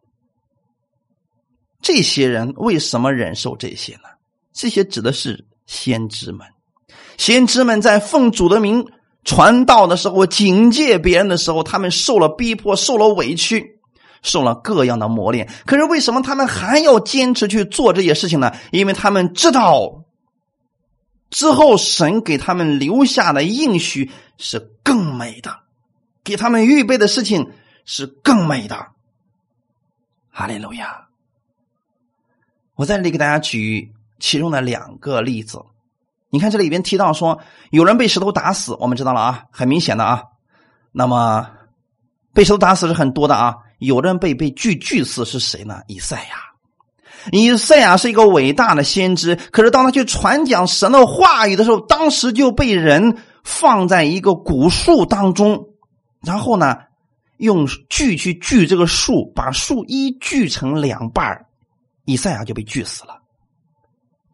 [1.80, 4.13] 这些人为什么忍受这些呢？
[4.54, 6.46] 这些指的是先知们，
[7.18, 8.86] 先知们在奉主的名
[9.24, 13.74] 传道的时候，警戒别人的时候，他们受了逼迫，受了委屈。
[14.22, 18.56] 受了各样的磨练，可是为什么他们还要坚持去做这些事情呢？
[18.72, 20.06] 因为他们知道，
[21.28, 25.54] 之后神给他们留下的应许是更美的，
[26.24, 27.50] 给他们预备的事情
[27.84, 28.92] 是更美的。
[30.30, 31.08] 哈利路亚！
[32.76, 35.58] 我在这里给大家举其中的两个例子。
[36.30, 37.40] 你看这里边提到说，
[37.70, 40.22] 有人被石头打死，我们知道了啊，很明显的啊。
[40.90, 41.48] 那么
[42.32, 43.54] 被石头打死是很多的啊。
[43.78, 45.80] 有人被被锯锯死是谁呢？
[45.86, 46.36] 以赛亚。
[47.32, 55.68] 以赛亚是一个伟大的先知，可是当他去传讲神的话语的时候，当时就被人放在一个古树当中，
[56.22, 56.76] 然后呢，
[57.38, 61.46] 用锯去锯这个树，把树一锯成两半
[62.04, 63.20] 以赛亚就被锯死了。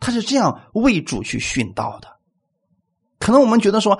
[0.00, 2.08] 他是这样为主去殉道的。
[3.18, 3.98] 可能我们觉得说，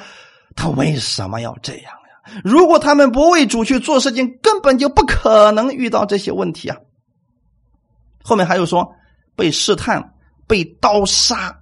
[0.56, 2.40] 他为什么要这样呀？
[2.42, 6.76] 如果他们不为主去做事情，根本就不可能遇到这些问题啊。
[8.22, 8.92] 后面还有说
[9.36, 10.14] 被试探、
[10.46, 11.60] 被刀杀、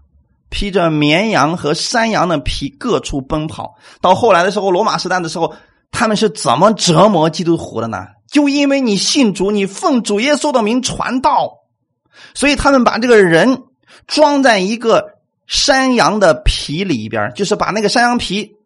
[0.51, 3.75] 披着绵羊和山羊的皮各处奔跑。
[4.01, 5.55] 到后来的时候，罗马时代的时候，
[5.91, 8.07] 他们是怎么折磨基督徒的呢？
[8.31, 11.61] 就因为你信主，你奉主耶稣的名传道，
[12.35, 13.65] 所以他们把这个人
[14.07, 18.57] 装在一个山羊的皮里边，就是把那个山羊皮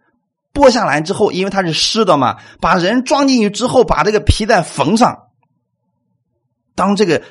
[0.53, 5.29] 剥下来之后，因为它是湿的嘛，把人装进去之后，把这个皮再缝上。
[6.75, 7.23] 当这个。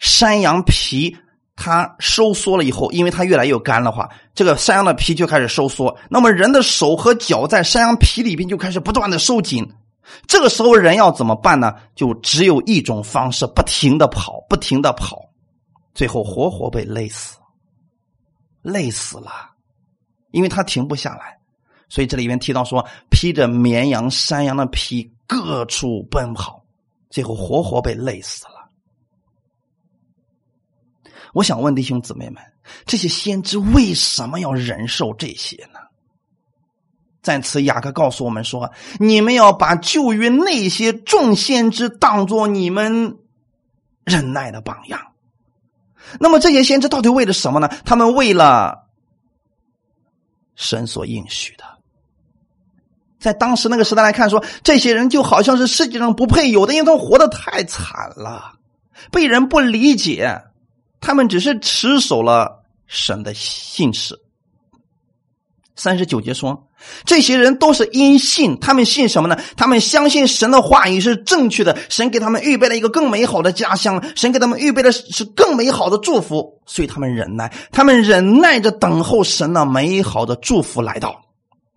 [0.00, 1.16] 山羊皮
[1.56, 5.96] 它收缩了以后，因为它越来越干的话，这个山羊的皮就开始收缩。
[6.10, 9.66] 那么人的手和脚在山羊皮里边就开始不断的收紧。
[10.26, 11.72] 这个时候人要怎么办呢？
[11.94, 15.22] 就只有一种方式：不停的跑，不停的跑，
[15.94, 17.38] 最后活活被勒死，
[18.64, 19.30] 累死了，
[20.30, 21.38] 因为他停不下来。
[21.90, 26.64] 所以这里面提到说，披着绵羊、山羊的皮，各处奔跑，
[27.10, 28.70] 最后活活被累死了。
[31.34, 32.42] 我想问弟兄姊妹们，
[32.86, 35.78] 这些先知为什么要忍受这些呢？
[37.22, 43.18] 在此，雅各告诉我们说：“你们要把旧约那些众先知当做你们
[44.04, 45.12] 忍耐的榜样。”
[46.20, 47.68] 那么，这些先知到底为了什么呢？
[47.84, 48.86] 他们为了
[50.54, 51.64] 神所应许的。
[53.18, 58.52] 在当时那个时代来看，说这些人就好像是世界上不配有的，因为他们活得太惨了，
[59.10, 60.42] 被人不理解。
[61.00, 64.18] 他们只是持守了神的信使。
[65.76, 66.68] 三十九节说，
[67.04, 69.38] 这些人都是因信，他们信什么呢？
[69.56, 81.20] 他们相信神的话语是正确的，神给他们预备了一个更美好的家乡，神给他们预备的是更美好的祝福，所以他们忍耐，他们忍耐着等候神的美好的祝福来到。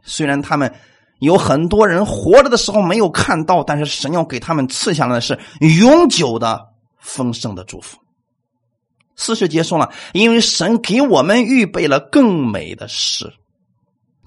[0.03, 0.73] 虽然他们
[1.19, 5.37] 有很多人活着的时候没有看到，但是神要给他们赐下来的是
[5.79, 6.61] 永久的
[6.99, 7.97] 丰盛的祝福。
[9.15, 13.33] 四十结束了，因为神给我们预备了更美的事，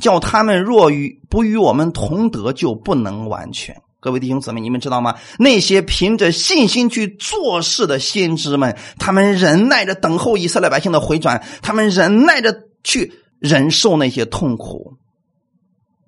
[0.00, 3.80] 叫他们若与不与我们同德，就不能完全。
[4.00, 5.14] 各位弟兄姊妹，你们知道吗？
[5.38, 14.94] 那些凭着信心去做事的先知们，他们忍耐着等候以色列百姓的回转，他们忍耐着去忍受那些痛苦，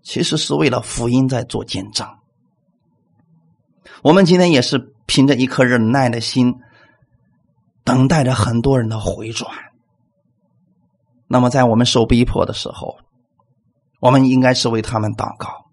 [0.02, 2.08] 其实是为了福音在做见证。
[4.02, 6.54] 我们今天也是凭着一颗忍耐的心。
[7.84, 9.50] 等待着很多人的回转。
[11.26, 12.96] 那么，在我们受逼迫的时候，
[14.02, 15.70] 我们应该是为他们祷告，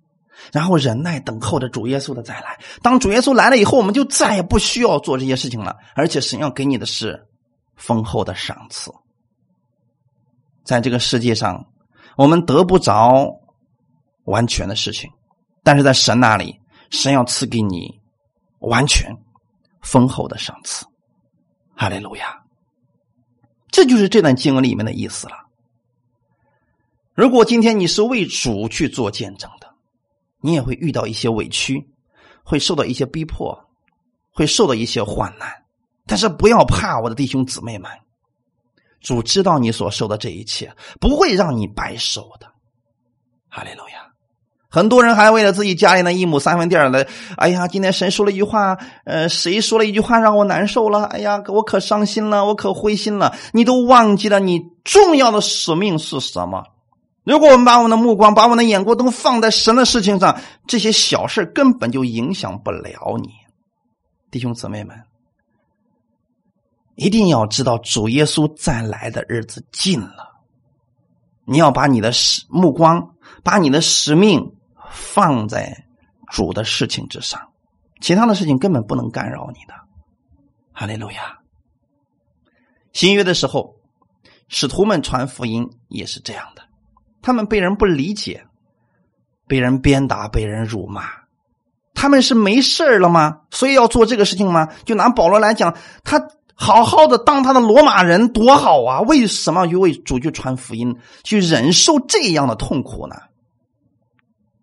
[0.51, 2.59] 然后忍耐等候着主耶稣的再来。
[2.83, 5.75] 当主耶稣来了以后，我们就再也不需要做这些事情了。
[5.95, 7.25] 而且，神要给你的是
[7.75, 8.91] 丰厚的赏赐。
[10.63, 11.65] 在这个世界上，
[12.17, 13.25] 我们得不着
[14.25, 15.09] 完全的事情，
[15.63, 16.55] 但是在神那里，
[16.91, 17.99] 神要赐给你
[18.59, 19.11] 完全
[19.81, 20.85] 丰厚的赏赐。
[21.75, 22.43] 哈利路亚，
[23.71, 25.48] 这就是这段经文里面的意思了。
[27.13, 29.67] 如果今天你是为主去做见证的，
[30.41, 31.89] 你也会遇到一些委屈，
[32.43, 33.65] 会受到一些逼迫，
[34.33, 35.49] 会受到一些患难。
[36.07, 37.91] 但是不要怕，我的弟兄姊妹们，
[39.01, 42.47] 主知道你所受的这一切，不会让你白受的。
[43.49, 44.07] 哈利路亚。
[44.71, 47.07] 很多人还为了自己家里那一亩三分地儿的，
[47.37, 51.05] 哎呀，今天神说了一句话，呃，谁说了一句话让我难受了？
[51.05, 53.35] 哎呀，我可伤心了，我可灰心了。
[53.51, 56.63] 你都忘记了你重要的使命是什么？
[57.29, 63.29] 如果我们把我们的目光、把我们的眼光都放在神的事情上，这些小事根本就影响不了你。
[64.31, 64.99] 弟兄姊妹们，
[66.95, 70.39] 一定要知道主耶稣再来的日子近了，
[71.45, 74.55] 你要把你的使目光，把你的使命。
[74.91, 75.85] 放在
[76.31, 77.51] 主的事情之上，
[78.01, 79.75] 其他的事情根本不能干扰你的。
[80.73, 81.37] 哈利路亚。
[82.91, 83.75] 新约的时候，
[84.47, 86.63] 使徒们传福音也是这样的，
[87.21, 88.45] 他们被人不理解，
[89.47, 91.03] 被人鞭打，被人辱骂，
[91.93, 93.41] 他们是没事了吗？
[93.51, 94.69] 所以要做这个事情吗？
[94.85, 96.21] 就拿保罗来讲，他
[96.55, 103.15] 好好的当他的罗马人多好啊，为什么要为主去传福音，去忍受这样的痛苦呢？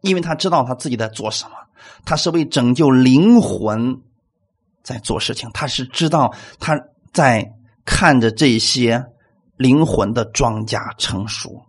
[0.03, 1.53] 因为他知道他自己在做什么，
[2.05, 4.01] 他是为拯救灵魂
[4.83, 6.81] 在做事情，他是知道他
[7.13, 7.53] 在
[7.85, 9.05] 看着这些
[9.57, 11.66] 灵魂的庄稼成熟。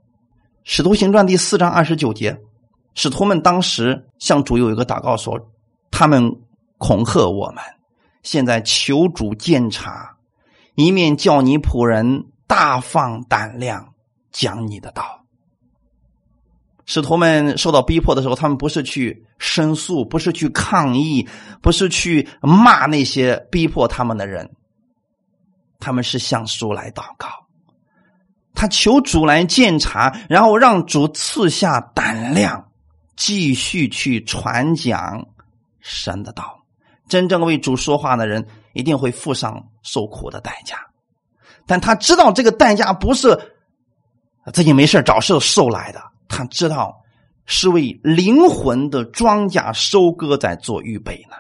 [0.69, 2.37] 使徒行传第四章二十九节，
[2.93, 5.39] 使徒们当时向主有一个祷告说
[5.91, 6.29] ：“他们
[6.77, 7.63] 恐吓我们，
[8.21, 10.17] 现在求主监察，
[10.75, 13.93] 一面叫你仆人大放胆量
[14.33, 15.23] 讲你的道。”
[16.85, 21.25] 使徒们受到逼迫的时候，他们不是去申诉，不是去抗议，
[21.61, 24.53] 不是去骂那些逼迫他们的人，
[25.79, 27.46] 他们是向主来祷告。
[28.57, 32.71] 他求主来鉴察，然后让主赐下胆量，
[33.15, 35.27] 继续去传讲
[35.79, 36.65] 神的道。
[37.07, 38.43] 真正为主说话的人，
[38.73, 40.75] 一定会付上受苦的代价。
[41.67, 43.37] 但他知道这个代价不是
[44.51, 46.99] 自己没事找事受来的，他知道
[47.45, 51.35] 是为灵魂的庄稼收割在做预备呢。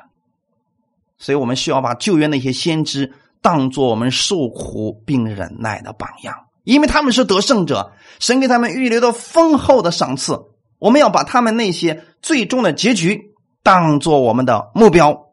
[1.17, 3.11] 所以我们需要把旧约那些先知
[3.41, 6.46] 当做我们受苦并忍耐的榜样。
[6.67, 10.37] 因为他们是得胜者，神给他们预留的丰厚的赏赐，
[10.79, 13.31] 我们要把他们那些最终的结局
[13.63, 15.29] 当做我们的目标，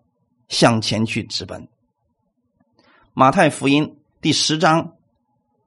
[0.47, 1.67] 向前去直奔。
[3.15, 4.93] 马太福音第十章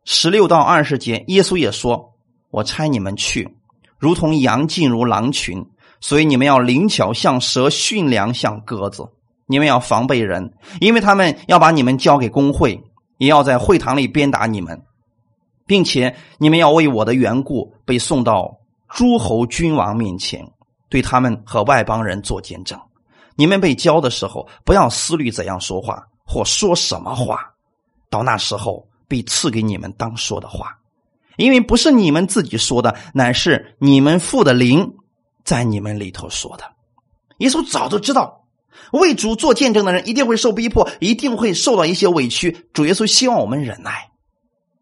[0.06, 2.14] 十六到二十节，耶稣也说
[2.50, 3.58] ：“我差你们去，
[4.00, 5.66] 如同羊进入狼群，
[6.00, 9.06] 所以你们要灵巧像蛇，驯良像鸽子。
[9.48, 12.82] 你们要防备人，因为他们要把你们交给工会，
[13.18, 14.82] 也要在会堂里鞭打你们。”
[15.68, 18.58] 并且你们要为我的缘故被送到
[18.90, 20.44] 诸侯君王面前，
[20.90, 22.80] 对他们和外邦人做见证。
[23.36, 27.42] 你们被教的时候，不要思虑怎样说话或说什么话，
[28.10, 30.76] 到那时候必赐给你们当说的话，
[31.36, 34.96] 因为不是你们自己说的，乃是你们父的灵
[35.44, 36.64] 在你们里头说的。
[37.40, 38.46] 耶稣早就知道，
[38.94, 42.66] 为主做见证的人一定会受逼迫，一定会受到一些委屈。
[42.74, 44.10] 主耶稣希望我们忍耐。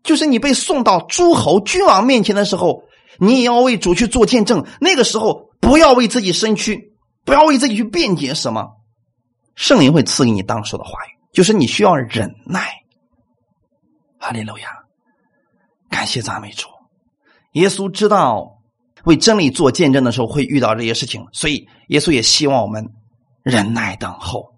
[0.05, 2.83] 就是你被送到诸侯君王面前的时候，
[3.19, 4.65] 你也要为主去做见证。
[4.79, 6.93] 那个时候，不要为自己身躯，
[7.25, 8.67] 不要为自己去辩解什么。
[9.55, 12.69] 圣灵会赐给你当时的话语，就是你需要忍耐。
[14.19, 14.69] 哈利路亚，
[15.89, 16.67] 感谢赞美主。
[17.53, 18.59] 耶稣知道
[19.05, 22.85] 为真理做见证的时候会遇到这些事情，所以耶稣也希望我们
[23.43, 24.53] 忍耐等候。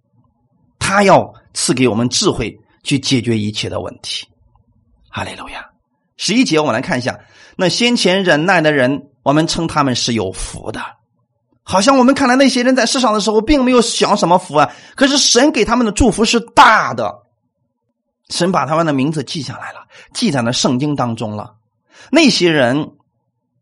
[0.77, 4.27] 他要赐给我们智慧去解决一切的问题。
[5.09, 5.69] 哈利路亚！
[6.15, 7.19] 十一节，我们来看一下，
[7.55, 10.81] 那先前忍耐的人，我们称他们是有福的。
[11.63, 14.71] 好像我们看来那些人在世上的时候，并没有享什么福啊。
[14.95, 17.23] 可是神给他们的祝福是大的，
[18.29, 21.55] 神把他们的名字记下来了，记在了圣经当中了。
[22.09, 22.91] 那些人，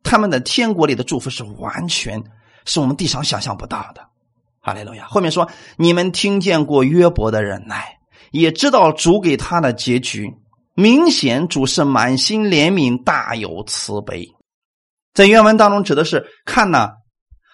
[0.03, 2.23] 他们的天国里的祝福是完全
[2.65, 4.01] 是我们地上想象不到的。
[4.61, 5.05] 哈利路亚！
[5.07, 7.97] 后面说，你们听见过约伯的忍耐，
[8.31, 10.31] 也知道主给他的结局。
[10.75, 14.27] 明显主是满心怜悯，大有慈悲。
[15.13, 16.89] 在原文当中指的是看呐，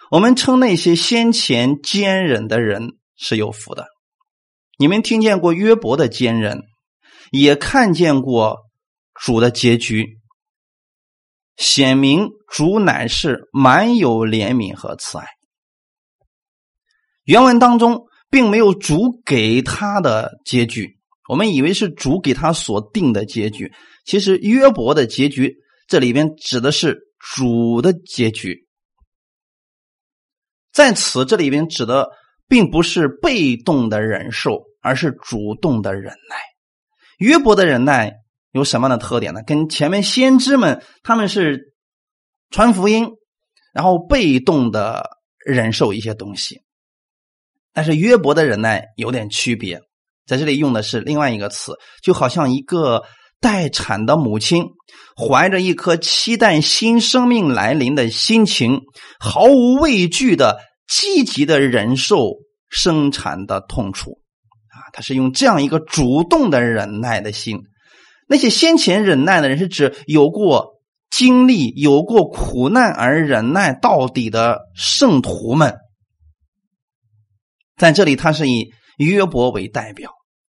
[0.09, 3.85] 我们称那些先前坚忍的人是有福的。
[4.79, 6.63] 你们听见过约伯的坚忍，
[7.31, 8.57] 也看见过
[9.13, 10.17] 主的结局，
[11.57, 15.27] 显明主乃是满有怜悯和慈爱。
[17.23, 20.97] 原文当中并没有主给他的结局。
[21.31, 23.71] 我们以为是主给他所定的结局，
[24.03, 25.55] 其实约伯的结局
[25.87, 28.67] 这里边指的是主的结局。
[30.73, 32.09] 在此这里边指的
[32.49, 36.35] 并不是被动的忍受，而是主动的忍耐。
[37.17, 38.11] 约伯的忍耐
[38.51, 39.41] 有什么样的特点呢？
[39.41, 41.73] 跟前面先知们他们是
[42.49, 43.07] 传福音，
[43.73, 45.09] 然后被动的
[45.45, 46.61] 忍受一些东西，
[47.71, 49.81] 但是约伯的忍耐有点区别。
[50.27, 53.03] 在这里用的是另外一个词，就好像一个
[53.41, 54.65] 待产的母亲，
[55.17, 58.81] 怀着一颗期待新生命来临的心情，
[59.19, 62.33] 毫无畏惧的积极的忍受
[62.69, 64.19] 生产的痛楚，
[64.69, 67.59] 啊，他是用这样一个主动的忍耐的心。
[68.27, 70.75] 那些先前忍耐的人，是指有过
[71.09, 75.75] 经历、有过苦难而忍耐到底的圣徒们。
[77.75, 78.71] 在这里，他是以。
[79.05, 80.11] 约伯为代表，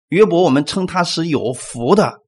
[0.08, 2.22] 约伯我们称他是有福的。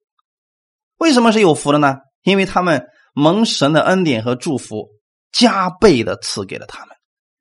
[0.98, 1.98] 为什么是有福的呢？
[2.24, 4.90] 因为他们蒙神的恩典和祝福
[5.32, 6.96] 加倍的赐给了他们。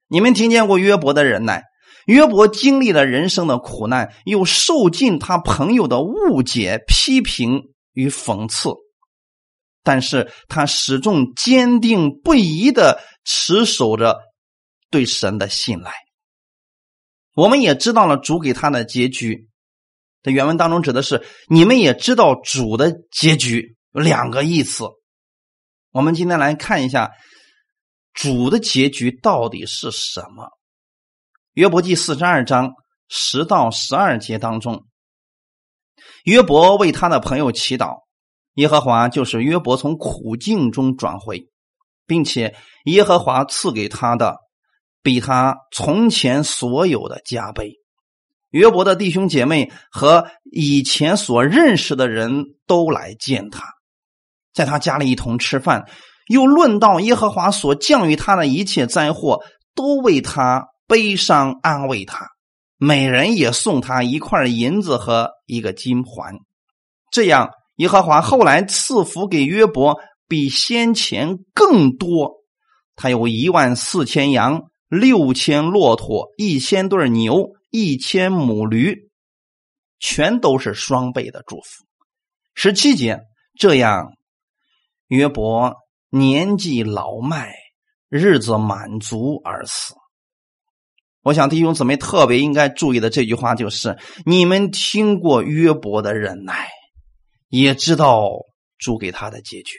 [0.06, 1.64] 你们听见过约伯的忍耐？
[2.06, 8.70] 约伯经历了人生的苦难，又受尽他朋友的误解、批评与讽刺，
[9.82, 14.20] 但是他始终坚定不移的持守着
[14.90, 15.92] 对神的信赖。
[17.38, 19.48] 我们也知道了主给他的结局，
[20.24, 24.88] 这原文当中指的是你们也知道主的结局，有两个意思。
[25.92, 27.12] 我们今天来看一下
[28.12, 30.48] 主的结局到底是什么。
[31.52, 32.72] 约伯记四十二章
[33.08, 34.88] 十到十二节当中，
[36.24, 37.98] 约伯为他的朋友祈祷，
[38.54, 41.48] 耶和华就是约伯从苦境中转回，
[42.04, 44.38] 并且耶和华赐给他的
[45.02, 47.74] 比他从前所有的加倍。
[48.50, 53.64] 约伯的弟兄姐妹和以前所认识的人都来见他，
[54.54, 55.84] 在他家里一同吃饭，
[56.28, 59.44] 又论到耶和华所降于他的一切灾祸，
[59.74, 62.26] 都为他悲伤安慰他，
[62.78, 66.34] 每人也送他一块银子和一个金环。
[67.10, 72.32] 这样，耶和华后来赐福给约伯，比先前更多。
[72.96, 77.52] 他有一万四千羊，六千骆驼，一千对牛。
[77.70, 79.10] 一千母驴，
[79.98, 81.84] 全都是双倍的祝福。
[82.54, 83.20] 十七节，
[83.58, 84.14] 这样
[85.08, 85.76] 约伯
[86.08, 87.54] 年纪老迈，
[88.08, 89.92] 日子满足而死。
[91.20, 96.70] 我想弟兄姊妹特别应该注意的这句话就是：你们听过约伯的忍耐，
[97.48, 98.30] 也知道
[98.78, 99.76] 主给他的结局。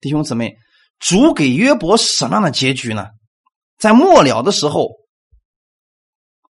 [0.00, 0.56] 弟兄姊妹，
[0.98, 3.10] 主给约伯什么样的结局呢？
[3.78, 4.98] 在末了的时候。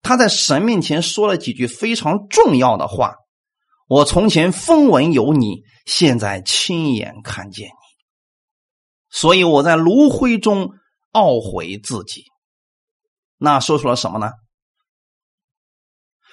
[0.01, 3.17] 他在神面前说了几句非常重要的话
[3.89, 7.73] ：“我从前风闻有你，现在亲眼看见你，
[9.11, 10.71] 所以我在炉灰中
[11.13, 12.23] 懊悔自己。”
[13.37, 14.31] 那说出了什么呢？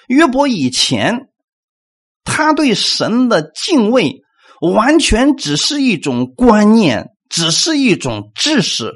[0.07, 1.33] 约伯以前
[2.23, 4.21] 他对神的敬畏，
[4.61, 8.93] 完全只是一种观念，只是一种知识。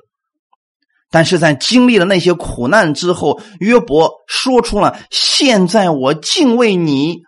[1.11, 7.21] 但是在经历了那些苦难之后，约伯说出了：“现在我敬畏你，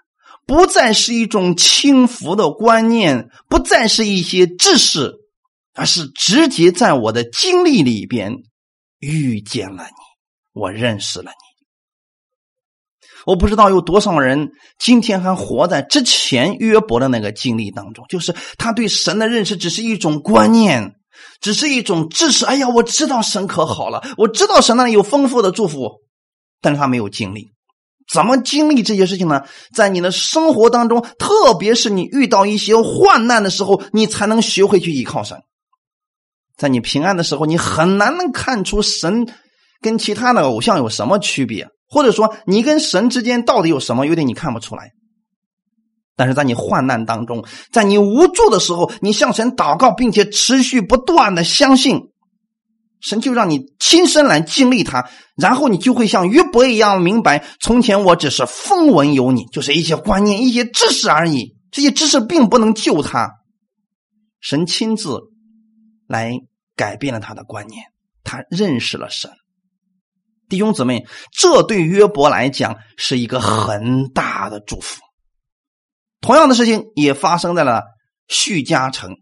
[0.45, 5.15] 不再是一种轻浮的观念，不再是一些知识，
[5.73, 8.35] 而是直接在我的经历里边
[8.99, 11.51] 遇见了你，我认识了你。
[13.25, 20.97] 我不知道有多少人今天还活在之前约伯的那个经历当中，就是他对神的认识只是一种观念。”
[21.41, 22.45] 只是一种知识。
[22.45, 26.01] 哎呀，我知道神可好了，我知道神那里有丰富的祝福，
[26.61, 27.51] 但是他没有经历。
[28.11, 29.43] 怎么经历这些事情呢？
[29.73, 35.37] 在你的生活当中，特别是你遇到一些患难的时候，你才能学会去依靠神。
[36.57, 39.27] 在你平安的时候，你很难能看出神
[39.81, 44.91] 跟其他的偶像有什么区别，或者说你跟神之间到底有什么，有点你看不出来。
[46.21, 51.99] 但是在你患难当中，在你无助的时候，你向神祷告，并且持续不断的相信，
[52.99, 63.31] 神就让你亲身来经历他，然后你就会像约伯一样明白：从前我只是风闻有你，就是一些观念、一些知识而已，这些知识并不能救他。
[64.39, 65.21] 神亲自
[66.07, 66.33] 来
[66.75, 67.85] 改变了他的观念，
[68.23, 69.31] 他认识了神。
[70.49, 71.03] 弟兄姊妹，
[71.35, 75.01] 这对约伯来讲是一个很大的祝福。
[76.21, 77.83] 同样的事情也发生在了
[78.27, 79.17] 叙加城。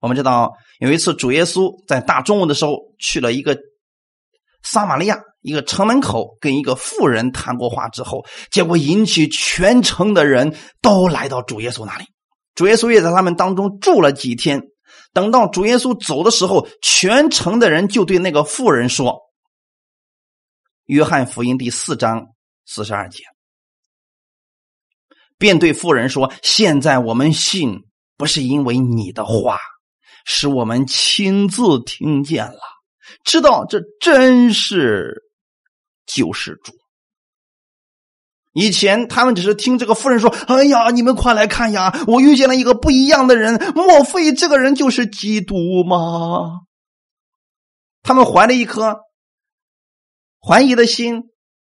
[0.00, 3.58] 我们知道有一次主耶稣在大中午的时候去了一个
[4.62, 12.04] 撒玛利亚一个城门口，跟一个妇人谈过话之后，结果引起全城的人都来到主耶稣那里。
[12.54, 14.62] 主耶稣也在他们当中住了几天。
[15.12, 19.20] 等到主耶稣走的时候，全城的人就对那个妇人说
[20.86, 22.28] ：“约翰福音第四章
[22.64, 23.24] 四十二节。”
[25.36, 27.82] 便对妇人说：“现在我们信，
[28.16, 29.58] 不是因为你的话，
[30.24, 32.60] 是我们亲自听见了，
[33.24, 35.22] 知道这真是
[36.06, 36.72] 救世主。
[38.52, 46.60] 以前他们只是听这个妇人说：‘哎呀，你们快来看呀，我遇见了一个不一样的人，莫非这个人就是基督吗？’
[48.04, 49.00] 他们怀了一颗
[50.40, 51.24] 怀疑的心、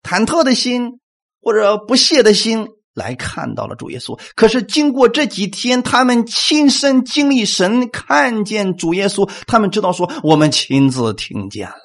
[0.03, 0.99] 忐忑的心
[1.41, 2.67] 或者不屑的心。”
[2.97, 11.75] 来看到了主耶稣，可是经过这几天，他们亲身经历神，看见主耶稣，他们知道说，我们亲自听见了。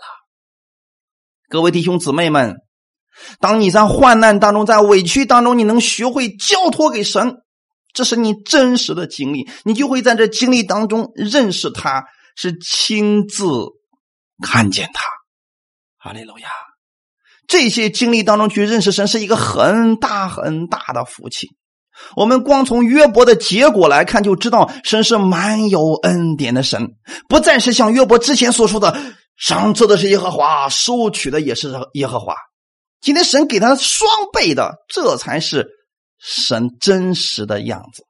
[1.51, 2.57] 各位弟兄姊妹们，
[3.41, 7.43] 当你在患难当中，在委屈当中，你能学会交托给神，
[7.93, 12.05] 这是你真实的经历，你就会在这经历当中认识他，
[12.37, 13.45] 是亲自
[14.43, 15.05] 看见他。
[15.99, 16.49] 哈利路亚。
[17.53, 21.51] 这些经历当中去认识神是一个很大很大的福气。
[22.17, 26.95] 我们光从约伯的结果来看，就知道神是蛮有恩典的神，
[27.29, 28.97] 不再是像约伯之前所说的
[29.37, 32.35] “赏赐的是耶和华，收取的也是耶和华”。
[33.03, 35.69] 今天神给他双倍的，这才是
[36.19, 38.05] 神真实的样子。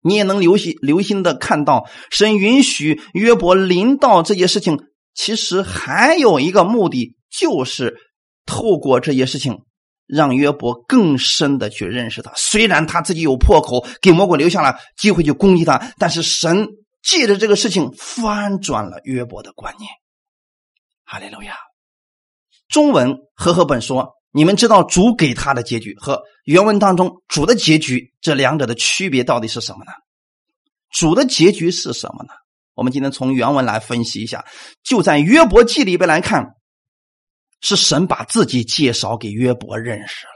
[0.00, 4.78] 你也能留心留心的看到，神允许约伯临到这些事情，
[5.14, 7.98] 其实还有一个目的，就是
[8.46, 9.58] 透过这些事情，
[10.06, 12.32] 让约伯更深的去认识他。
[12.36, 16.68] 虽然他自己有破口，给魔鬼留下了机会去攻击他，但是神
[17.02, 19.90] 借着这个事情翻转了约伯的观念。
[21.04, 21.56] 哈利路亚。
[22.68, 29.92] 中文和合本说：“你们知道主给他的结局和原文当中主的结局这两者的区别到底是什么呢？
[30.92, 32.30] 主的结局是什么呢？
[32.74, 34.44] 我们今天从原文来分析一下。
[34.82, 36.54] 就在约伯记里边来看，
[37.66, 40.32] 是神把自己介绍给约伯认识了，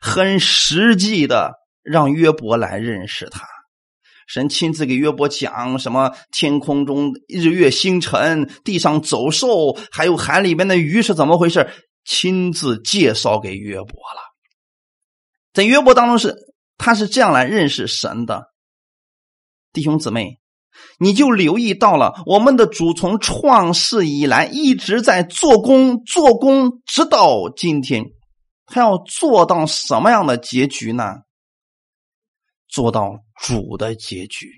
[0.00, 3.48] 很实际的让约伯来认识他。
[4.28, 6.12] 神亲自给约伯讲什么？
[6.30, 11.68] 天空中日月星辰，地上走兽，还有海里面的鱼是怎么回事？
[12.04, 14.20] 亲自介绍给约伯了。
[15.52, 16.36] 在约伯当中是，
[16.78, 18.52] 他是这样来认识神的。
[19.72, 20.38] 弟兄姊妹，
[20.98, 28.04] 你就留意到了，我们的主从创世以来一直在做工，做工，直到今天，
[28.64, 31.16] 他要做到什么样的结局呢？
[32.68, 34.50] 做到主的结局。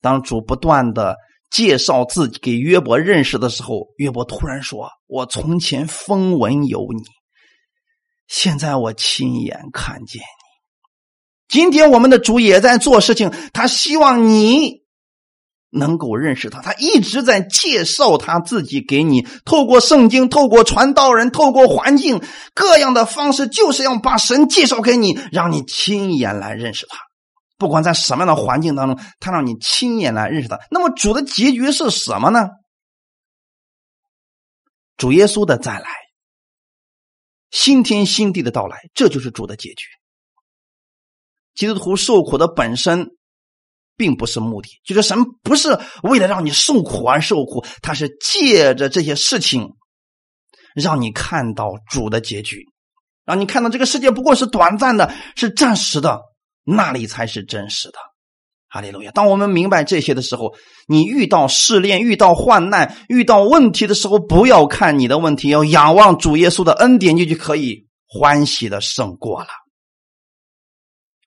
[0.00, 1.16] 当主不断的
[1.50, 7.02] 介绍自己给约伯认识的时候，约伯突然说：“我从前风闻有你，
[8.26, 10.26] 现在我亲眼看见你。”
[11.48, 14.84] 今天我们的主也在做事情，他希望你。
[15.76, 22.22] 能够认识他，他一直在介绍他自己给你，透过圣经，透过传道人，透过环境，
[22.54, 26.98] 各样的方式，就是要把神介绍给你，让你亲眼来认识他。
[27.58, 30.60] 不管在什么样的环境当中，他让你亲眼来认识他。
[30.70, 32.50] 那么主的结局是什么呢？
[34.96, 35.88] 主耶稣的再来，
[37.50, 39.86] 新天新地的到来，这就是主的结局。
[41.54, 43.10] 基督徒受苦的本身。
[43.96, 49.68] 并不是目的，就是神不是为了让你受苦而受苦，他是借着这些事情，
[50.74, 52.64] 让你看到主的结局，
[53.24, 56.20] 让你看到这个世界不过是短暂的，是暂时的，
[56.64, 57.98] 那里才是真实的。
[58.68, 59.12] 哈利路亚！
[59.12, 60.56] 当我们明白这些的时候，
[60.88, 69.50] 你遇到试炼、遇到患难、遇到问题的时候，不要看你的问题，要仰望主耶稣的恩典，你就可以欢喜的胜过了。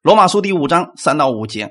[0.07, 1.69] 罗马书第五章三到五节。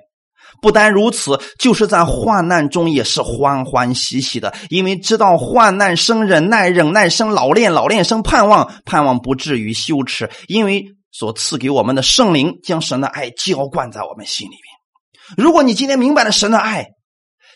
[0.61, 15.43] 不单如此，就是在患难中也是欢欢喜喜的，因为知道患难生忍耐，忍耐生老练，老练生盼望，盼望不至于羞耻，因为所赐给我们的圣灵将神的爱浇灌在我们心里面。
[15.43, 16.89] 如果你今天明白了神的爱，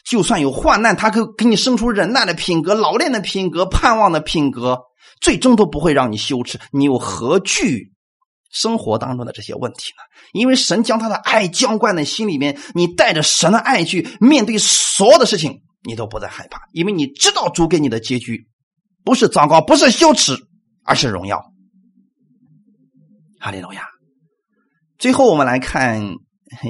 [0.08, 4.78] 就算有患难，他可给你生出忍耐的品格、老练的品格、盼望的品格，
[5.20, 6.58] 最终都不会让你羞耻。
[6.72, 7.89] 你有何惧？
[8.50, 10.02] 生活当中的这些问题呢？
[10.32, 18.48] 因为神将他的爱浇灌在心里面，你带着神的爱去面对所有的事情，你都不再害怕，因为你知道主给你的结局
[19.04, 20.36] 不是糟糕，不是羞耻，
[20.84, 21.42] 而是荣耀。
[23.38, 23.86] 哈利路亚！
[24.98, 26.16] 最后我们来看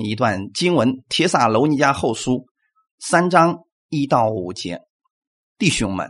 [0.04, 2.32] 一段经文，《铁撒罗尼迦后书》
[3.00, 4.80] 三章一到五节，
[5.58, 6.08] 弟兄们，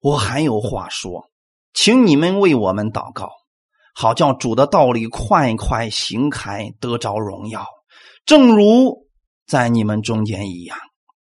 [0.00, 1.28] 我还有话说，
[1.74, 3.28] 请你们为我们祷告。
[3.98, 7.64] 好叫主的道理快快行开，得着荣耀，
[8.26, 9.06] 正如
[9.46, 10.76] 在你们中间一样，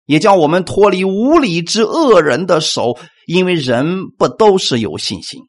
[0.06, 2.96] 也叫我们脱离无理之恶人的手，
[3.26, 5.40] 因为人不都是有信心，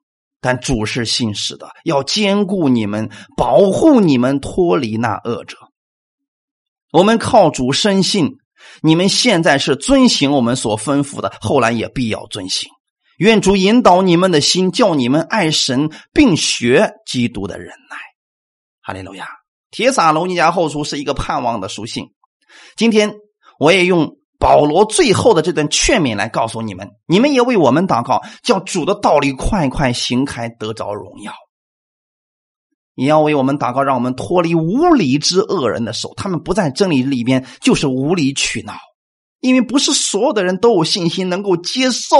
[0.42, 5.58] 但主是信使的，要兼顾你们，保护你们，脱离那恶者。
[6.92, 8.32] 我们靠主深信，
[8.82, 12.68] 你们现在是遵行我们所吩咐的，后来也必要遵行。
[13.22, 17.96] 愿主引导你们的心，叫你们爱神，并学基督的忍耐。
[18.82, 19.28] 哈利路亚！
[19.70, 22.06] 铁撒罗尼迦后书是一个盼望的书信。
[22.76, 23.14] 今天
[23.60, 31.32] 我也用保罗最后的这段劝勉来告诉你们：你们也为我们祷告，叫主的道理快快行开，得着荣耀。
[32.96, 36.12] 也要为我们祷告，让我们脱离无理之恶人的手。
[36.18, 38.74] 他们不在真理里边，就是无理取闹。
[39.42, 42.18] 因为不是所有的人都有信心能够接受。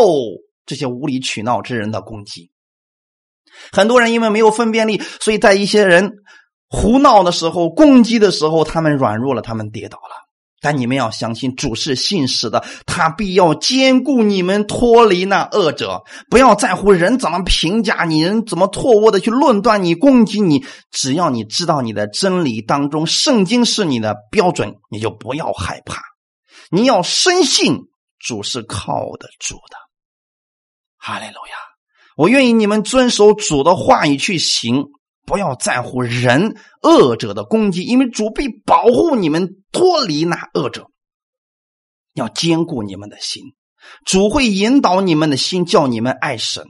[0.72, 2.50] 这些无理取闹之人的攻击，
[3.74, 6.14] 很多人因为没有分辨力，所以在一些人
[6.70, 10.16] 胡闹的时候、攻击的时候，他们软弱了，他们跌倒了。
[10.62, 16.04] 但你们要相信，主是信实的，他必要兼顾你们，脱离那恶者。
[16.30, 20.64] 不要在乎人怎么评价你，人怎么错误的去论断你、攻击你。
[20.90, 26.02] 只要你知道你的真理当中，圣经是你的标准，你就不要害怕。
[26.70, 29.91] 你要深信主是靠得住的。
[31.02, 31.56] 哈利路亚！
[32.16, 34.86] 我愿意你们遵守主的话语去行，
[35.26, 40.88] 不要在乎人恶者的攻击，因为主必保护你们脱离那恶者。
[42.14, 43.42] 要兼顾你们的心，
[44.06, 46.66] 主会引导你们的心，叫你们爱神。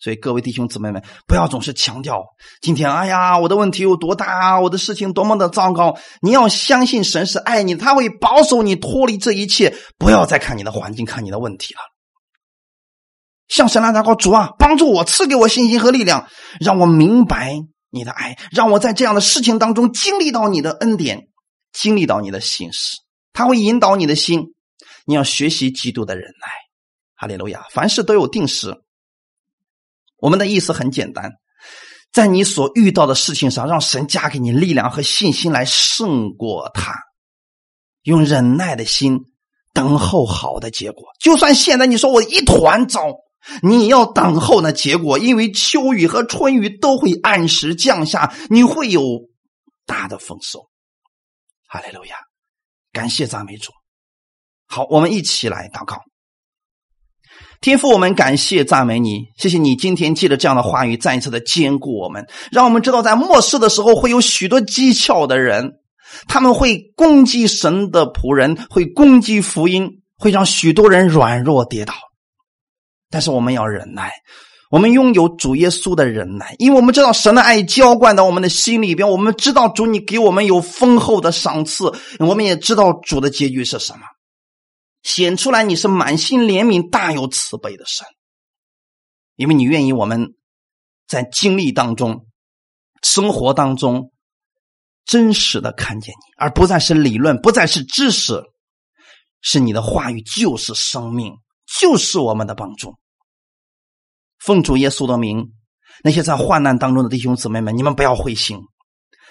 [0.00, 2.24] 所以各位弟兄姊妹们，不要总是强调
[2.62, 5.98] 今天，哎呀，我的问题有多大啊，我的事情多么的糟糕。
[6.22, 9.76] 你要相信神是爱你，他会保守你脱离这一切。
[9.98, 11.80] 不要再看你的环境，看你的问题了。
[13.48, 16.28] 向神来祷告，主啊，帮助我，赐给我信心和力量，
[16.60, 17.56] 让我明白
[17.90, 21.28] 你的爱，让我在这样的事情当中经历到你的恩典，
[21.72, 22.98] 经历到你的心事。
[23.32, 24.54] 他会引导你的心，
[25.06, 26.48] 你要学习基督的忍耐。
[27.14, 27.66] 哈利路亚！
[27.70, 28.74] 凡事都有定时。
[30.18, 31.32] 我们的意思很简单，
[32.12, 36.94] 在你所遇到的事情上，让神加给你力量和信心来胜过他，
[38.02, 39.20] 用忍耐的心
[39.72, 41.04] 等候好的结果。
[41.20, 43.14] 就算现在你说我一团糟，
[43.62, 49.02] 你要等候那结果，因为秋雨和春雨都会按时降下，你会有
[49.86, 50.68] 大的丰收。
[51.66, 52.16] 哈利路亚，
[52.92, 53.72] 感谢赞美主。
[54.66, 55.98] 好，我们一起来祷告。
[57.60, 65.72] 天父，我们感谢赞美你，谢谢你今天借着这样的话语再一次的兼顾我们，让我们知道在末世的时候会有许多讥诮的人，
[66.28, 71.94] 他们会攻击神的仆人，会攻击福音，会让许多人软弱跌倒。
[73.10, 74.12] 但是我们要忍耐，
[74.70, 84.00] 我们拥有主耶稣的忍耐，因为我们知道神的爱浇灌到我们的心里边，我们知道主你给我们有丰厚的赏赐，我们也知道主的结局是什么。
[85.02, 88.06] 显出来你是满心怜悯、大有慈悲的神，
[89.36, 90.34] 因为你愿意我们
[91.06, 92.26] 在经历当中、
[93.02, 94.10] 生活当中
[95.06, 98.42] 真实的看见你，而不再是理论，不再是知识，
[99.40, 101.32] 是你的话语就是生命，
[101.78, 102.96] 就是我们的帮助。
[104.38, 105.52] 奉主耶稣的名，
[106.02, 108.60] 那些在患难当中的弟兄姊妹们，你们不要灰心。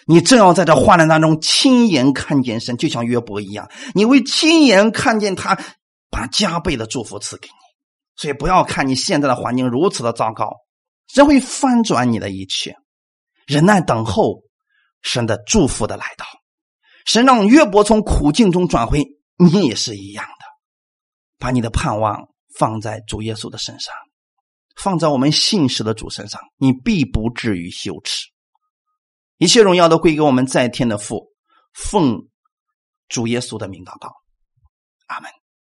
[0.06, 5.58] 你正要在这患难当中亲眼看见神，就像约伯一样，你会亲眼看见他
[6.10, 7.54] 把加倍的祝福赐给你。
[8.16, 10.56] 所以不要看你现在的环境如此的糟糕，
[11.08, 12.76] 神会翻转你的一切。
[13.46, 14.44] 忍耐等候
[15.02, 16.26] 神的祝福的来到，
[17.06, 19.06] 神让约伯从苦境中转回，
[19.38, 20.26] 你也是一样。
[21.38, 23.94] 把你的盼望放在主耶稣的身上，
[24.76, 28.28] 放在我们信实的主身上，你必不至于羞耻。
[29.38, 31.32] 一切荣耀都归给我们在天的父，
[31.74, 32.28] 奉
[33.08, 34.12] 主耶稣的名祷告，
[35.08, 35.32] 阿门。